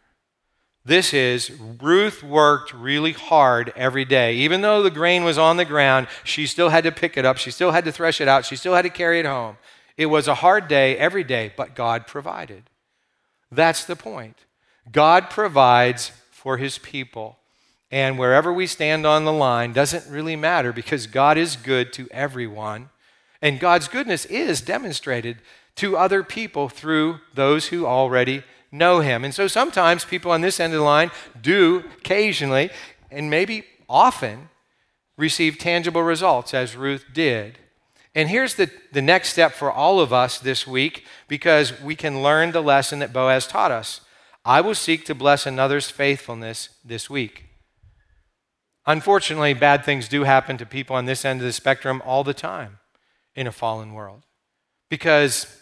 This 0.85 1.13
is 1.13 1.49
Ruth 1.81 2.23
worked 2.23 2.73
really 2.73 3.13
hard 3.13 3.71
every 3.75 4.03
day. 4.03 4.35
Even 4.35 4.61
though 4.61 4.83
the 4.83 4.91
grain 4.91 5.23
was 5.23 5.37
on 5.37 5.55
the 5.55 5.63
ground, 5.63 6.07
she 6.25 6.45
still 6.45 6.69
had 6.69 6.83
to 6.83 6.91
pick 6.91 7.17
it 7.17 7.25
up. 7.25 7.37
She 7.37 7.51
still 7.51 7.71
had 7.71 7.85
to 7.85 7.91
thresh 7.91 8.19
it 8.19 8.27
out. 8.27 8.45
She 8.45 8.57
still 8.57 8.73
had 8.73 8.81
to 8.81 8.89
carry 8.89 9.19
it 9.19 9.25
home. 9.25 9.57
It 9.95 10.07
was 10.07 10.27
a 10.27 10.35
hard 10.35 10.67
day 10.67 10.97
every 10.97 11.23
day, 11.23 11.53
but 11.55 11.75
God 11.75 12.05
provided. 12.05 12.63
That's 13.49 13.85
the 13.85 13.95
point. 13.95 14.39
God 14.91 15.29
provides 15.29 16.11
for 16.31 16.57
his 16.57 16.77
people. 16.77 17.37
And 17.89 18.17
wherever 18.17 18.51
we 18.51 18.67
stand 18.67 19.05
on 19.05 19.23
the 19.23 19.31
line 19.31 19.71
doesn't 19.71 20.11
really 20.11 20.35
matter 20.35 20.73
because 20.73 21.07
God 21.07 21.37
is 21.37 21.55
good 21.55 21.93
to 21.93 22.09
everyone. 22.11 22.89
And 23.41 23.59
God's 23.59 23.87
goodness 23.87 24.25
is 24.25 24.61
demonstrated 24.61 25.37
to 25.75 25.95
other 25.95 26.23
people 26.23 26.69
through 26.69 27.19
those 27.33 27.67
who 27.67 27.85
already 27.85 28.43
know 28.73 28.99
him. 28.99 29.23
And 29.23 29.33
so 29.33 29.47
sometimes 29.47 30.03
people 30.03 30.31
on 30.31 30.41
this 30.41 30.59
end 30.59 30.73
of 30.73 30.79
the 30.79 30.85
line 30.85 31.11
do 31.39 31.85
occasionally, 31.99 32.71
and 33.09 33.29
maybe 33.29 33.63
often, 33.87 34.49
receive 35.15 35.59
tangible 35.59 36.01
results, 36.01 36.53
as 36.53 36.75
Ruth 36.75 37.05
did. 37.13 37.59
And 38.15 38.29
here's 38.29 38.55
the, 38.55 38.69
the 38.91 39.01
next 39.01 39.29
step 39.29 39.53
for 39.53 39.71
all 39.71 39.99
of 39.99 40.11
us 40.11 40.39
this 40.39 40.67
week 40.67 41.05
because 41.27 41.79
we 41.81 41.95
can 41.95 42.21
learn 42.21 42.51
the 42.51 42.61
lesson 42.61 42.99
that 42.99 43.13
Boaz 43.13 43.47
taught 43.47 43.71
us. 43.71 44.01
I 44.43 44.59
will 44.59 44.75
seek 44.75 45.05
to 45.05 45.15
bless 45.15 45.45
another's 45.45 45.89
faithfulness 45.89 46.69
this 46.83 47.09
week. 47.09 47.45
Unfortunately, 48.85 49.53
bad 49.53 49.85
things 49.85 50.07
do 50.07 50.23
happen 50.23 50.57
to 50.57 50.65
people 50.65 50.95
on 50.95 51.05
this 51.05 51.23
end 51.23 51.39
of 51.39 51.45
the 51.45 51.53
spectrum 51.53 52.01
all 52.05 52.23
the 52.23 52.33
time 52.33 52.79
in 53.35 53.47
a 53.47 53.51
fallen 53.51 53.93
world 53.93 54.23
because 54.89 55.61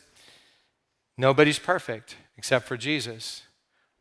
nobody's 1.17 1.59
perfect 1.59 2.15
except 2.41 2.67
for 2.67 2.75
Jesus. 2.75 3.43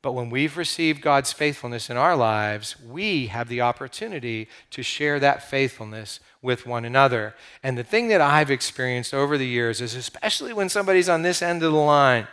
But 0.00 0.12
when 0.12 0.30
we've 0.30 0.56
received 0.56 1.02
God's 1.02 1.30
faithfulness 1.30 1.90
in 1.90 1.98
our 1.98 2.16
lives, 2.16 2.74
we 2.80 3.26
have 3.26 3.50
the 3.50 3.60
opportunity 3.60 4.48
to 4.70 4.82
share 4.82 5.20
that 5.20 5.50
faithfulness 5.50 6.20
with 6.40 6.64
one 6.64 6.86
another. 6.86 7.34
And 7.62 7.76
the 7.76 7.84
thing 7.84 8.08
that 8.08 8.22
I've 8.22 8.50
experienced 8.50 9.12
over 9.12 9.36
the 9.36 9.46
years 9.46 9.82
is, 9.82 9.94
especially 9.94 10.54
when 10.54 10.70
somebody's 10.70 11.10
on 11.10 11.20
this 11.20 11.42
end 11.42 11.62
of 11.62 11.70
the 11.70 11.78
line, 11.78 12.28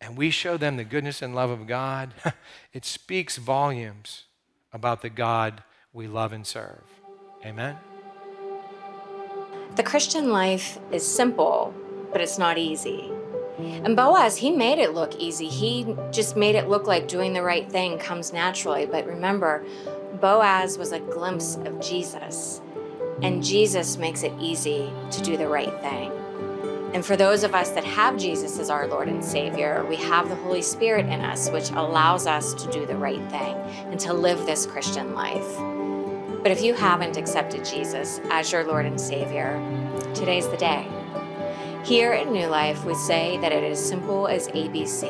and 0.00 0.16
we 0.16 0.30
show 0.30 0.56
them 0.56 0.76
the 0.76 0.82
goodness 0.82 1.22
and 1.22 1.36
love 1.36 1.50
of 1.50 1.68
God, 1.68 2.12
it 2.72 2.84
speaks 2.84 3.36
volumes 3.36 4.24
about 4.72 5.02
the 5.02 5.08
God 5.08 5.62
we 5.92 6.08
love 6.08 6.32
and 6.32 6.44
serve. 6.44 6.82
Amen? 7.46 7.76
The 9.76 9.84
Christian 9.84 10.32
life 10.32 10.80
is 10.90 11.06
simple, 11.06 11.72
but 12.10 12.20
it's 12.20 12.38
not 12.38 12.58
easy. 12.58 13.12
And 13.84 13.96
Boaz, 13.96 14.36
he 14.36 14.50
made 14.50 14.78
it 14.78 14.94
look 14.94 15.14
easy. 15.16 15.48
He 15.48 15.94
just 16.10 16.36
made 16.36 16.54
it 16.54 16.68
look 16.68 16.86
like 16.86 17.08
doing 17.08 17.32
the 17.32 17.42
right 17.42 17.70
thing 17.70 17.98
comes 17.98 18.32
naturally. 18.32 18.86
But 18.86 19.06
remember, 19.06 19.64
Boaz 20.20 20.76
was 20.78 20.92
a 20.92 21.00
glimpse 21.00 21.56
of 21.56 21.80
Jesus, 21.80 22.60
and 23.22 23.42
Jesus 23.42 23.96
makes 23.96 24.22
it 24.22 24.32
easy 24.40 24.90
to 25.10 25.22
do 25.22 25.36
the 25.36 25.48
right 25.48 25.72
thing. 25.80 26.12
And 26.92 27.06
for 27.06 27.16
those 27.16 27.44
of 27.44 27.54
us 27.54 27.70
that 27.70 27.84
have 27.84 28.18
Jesus 28.18 28.58
as 28.58 28.68
our 28.68 28.88
Lord 28.88 29.08
and 29.08 29.24
Savior, 29.24 29.86
we 29.88 29.94
have 29.96 30.28
the 30.28 30.34
Holy 30.34 30.62
Spirit 30.62 31.06
in 31.06 31.20
us, 31.20 31.48
which 31.50 31.70
allows 31.70 32.26
us 32.26 32.52
to 32.54 32.70
do 32.72 32.84
the 32.84 32.96
right 32.96 33.22
thing 33.30 33.54
and 33.90 34.00
to 34.00 34.12
live 34.12 34.44
this 34.44 34.66
Christian 34.66 35.14
life. 35.14 35.56
But 36.42 36.50
if 36.50 36.62
you 36.62 36.74
haven't 36.74 37.16
accepted 37.16 37.64
Jesus 37.64 38.20
as 38.30 38.50
your 38.50 38.64
Lord 38.64 38.86
and 38.86 39.00
Savior, 39.00 39.60
today's 40.14 40.48
the 40.48 40.56
day. 40.56 40.88
Here 41.84 42.12
at 42.12 42.30
New 42.30 42.46
Life, 42.46 42.84
we 42.84 42.94
say 42.94 43.38
that 43.38 43.52
it 43.52 43.64
is 43.64 43.84
simple 43.84 44.28
as 44.28 44.48
ABC. 44.48 45.04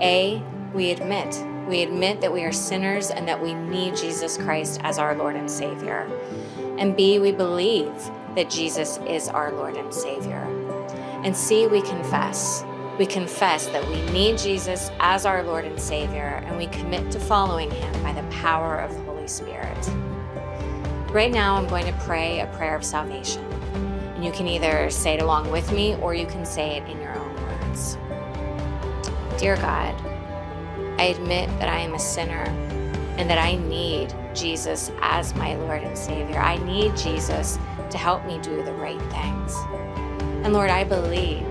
A, 0.00 0.42
we 0.74 0.90
admit. 0.90 1.42
We 1.68 1.82
admit 1.82 2.20
that 2.20 2.32
we 2.32 2.42
are 2.42 2.52
sinners 2.52 3.10
and 3.10 3.26
that 3.28 3.40
we 3.40 3.54
need 3.54 3.96
Jesus 3.96 4.36
Christ 4.36 4.80
as 4.82 4.98
our 4.98 5.14
Lord 5.14 5.36
and 5.36 5.50
Savior. 5.50 6.10
And 6.78 6.96
B, 6.96 7.20
we 7.20 7.30
believe 7.30 7.94
that 8.34 8.50
Jesus 8.50 8.98
is 9.06 9.28
our 9.28 9.52
Lord 9.52 9.76
and 9.76 9.94
Savior. 9.94 10.42
And 11.24 11.34
C, 11.34 11.68
we 11.68 11.80
confess. 11.82 12.64
We 12.98 13.06
confess 13.06 13.66
that 13.68 13.86
we 13.88 14.04
need 14.10 14.38
Jesus 14.38 14.90
as 14.98 15.24
our 15.24 15.44
Lord 15.44 15.64
and 15.64 15.80
Savior, 15.80 16.42
and 16.46 16.58
we 16.58 16.66
commit 16.66 17.10
to 17.12 17.20
following 17.20 17.70
him 17.70 18.02
by 18.02 18.12
the 18.12 18.26
power 18.28 18.76
of 18.78 18.92
the 18.92 19.00
Holy 19.02 19.28
Spirit. 19.28 19.78
Right 21.10 21.32
now, 21.32 21.54
I'm 21.54 21.68
going 21.68 21.86
to 21.86 21.98
pray 22.00 22.40
a 22.40 22.46
prayer 22.48 22.74
of 22.74 22.84
salvation. 22.84 23.44
And 24.16 24.24
you 24.24 24.32
can 24.32 24.48
either 24.48 24.88
say 24.88 25.14
it 25.14 25.22
along 25.22 25.50
with 25.50 25.70
me 25.72 25.94
or 25.96 26.14
you 26.14 26.26
can 26.26 26.46
say 26.46 26.78
it 26.78 26.88
in 26.88 26.98
your 27.02 27.14
own 27.16 27.34
words. 27.42 27.98
Dear 29.38 29.56
God, 29.56 29.94
I 30.98 31.14
admit 31.14 31.50
that 31.58 31.68
I 31.68 31.80
am 31.80 31.92
a 31.92 31.98
sinner 31.98 32.44
and 33.18 33.28
that 33.28 33.38
I 33.38 33.56
need 33.56 34.14
Jesus 34.34 34.90
as 35.02 35.34
my 35.34 35.54
Lord 35.56 35.82
and 35.82 35.96
Savior. 35.96 36.38
I 36.38 36.56
need 36.64 36.96
Jesus 36.96 37.58
to 37.90 37.98
help 37.98 38.24
me 38.24 38.38
do 38.38 38.62
the 38.62 38.72
right 38.72 39.00
things. 39.12 39.54
And 40.44 40.54
Lord, 40.54 40.70
I 40.70 40.84
believe. 40.84 41.44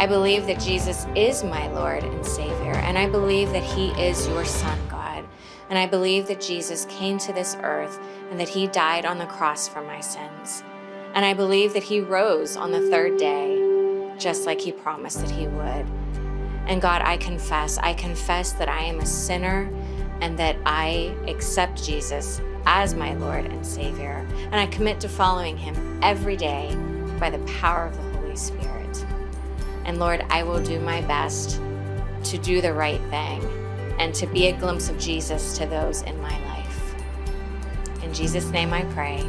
I 0.00 0.06
believe 0.06 0.46
that 0.48 0.60
Jesus 0.60 1.06
is 1.14 1.44
my 1.44 1.68
Lord 1.68 2.02
and 2.02 2.26
Savior. 2.26 2.74
And 2.74 2.98
I 2.98 3.08
believe 3.08 3.50
that 3.52 3.62
He 3.62 3.90
is 3.90 4.26
your 4.26 4.44
Son, 4.44 4.78
God. 4.88 5.24
And 5.70 5.78
I 5.78 5.86
believe 5.86 6.26
that 6.26 6.40
Jesus 6.40 6.84
came 6.86 7.18
to 7.18 7.32
this 7.32 7.56
earth 7.62 8.00
and 8.30 8.40
that 8.40 8.48
He 8.48 8.66
died 8.66 9.06
on 9.06 9.18
the 9.18 9.26
cross 9.26 9.68
for 9.68 9.82
my 9.82 10.00
sins. 10.00 10.64
And 11.16 11.24
I 11.24 11.32
believe 11.32 11.72
that 11.72 11.82
He 11.82 12.00
rose 12.00 12.56
on 12.56 12.70
the 12.70 12.90
third 12.90 13.16
day, 13.16 14.12
just 14.18 14.44
like 14.44 14.60
He 14.60 14.70
promised 14.70 15.20
that 15.22 15.30
He 15.30 15.48
would. 15.48 15.86
And 16.66 16.82
God, 16.82 17.00
I 17.02 17.16
confess, 17.16 17.78
I 17.78 17.94
confess 17.94 18.52
that 18.52 18.68
I 18.68 18.82
am 18.82 19.00
a 19.00 19.06
sinner 19.06 19.70
and 20.20 20.38
that 20.38 20.56
I 20.66 21.16
accept 21.26 21.82
Jesus 21.82 22.42
as 22.66 22.94
my 22.94 23.14
Lord 23.14 23.46
and 23.46 23.64
Savior. 23.64 24.28
And 24.36 24.56
I 24.56 24.66
commit 24.66 25.00
to 25.00 25.08
following 25.08 25.56
Him 25.56 26.00
every 26.02 26.36
day 26.36 26.76
by 27.18 27.30
the 27.30 27.38
power 27.60 27.86
of 27.86 27.96
the 27.96 28.18
Holy 28.18 28.36
Spirit. 28.36 29.06
And 29.86 29.98
Lord, 29.98 30.22
I 30.28 30.42
will 30.42 30.62
do 30.62 30.78
my 30.80 31.00
best 31.00 31.62
to 32.24 32.36
do 32.36 32.60
the 32.60 32.74
right 32.74 33.00
thing 33.08 33.42
and 33.98 34.14
to 34.16 34.26
be 34.26 34.48
a 34.48 34.52
glimpse 34.52 34.90
of 34.90 34.98
Jesus 34.98 35.56
to 35.56 35.64
those 35.64 36.02
in 36.02 36.20
my 36.20 36.38
life. 36.48 36.94
In 38.02 38.12
Jesus' 38.12 38.50
name 38.50 38.74
I 38.74 38.82
pray. 38.92 39.24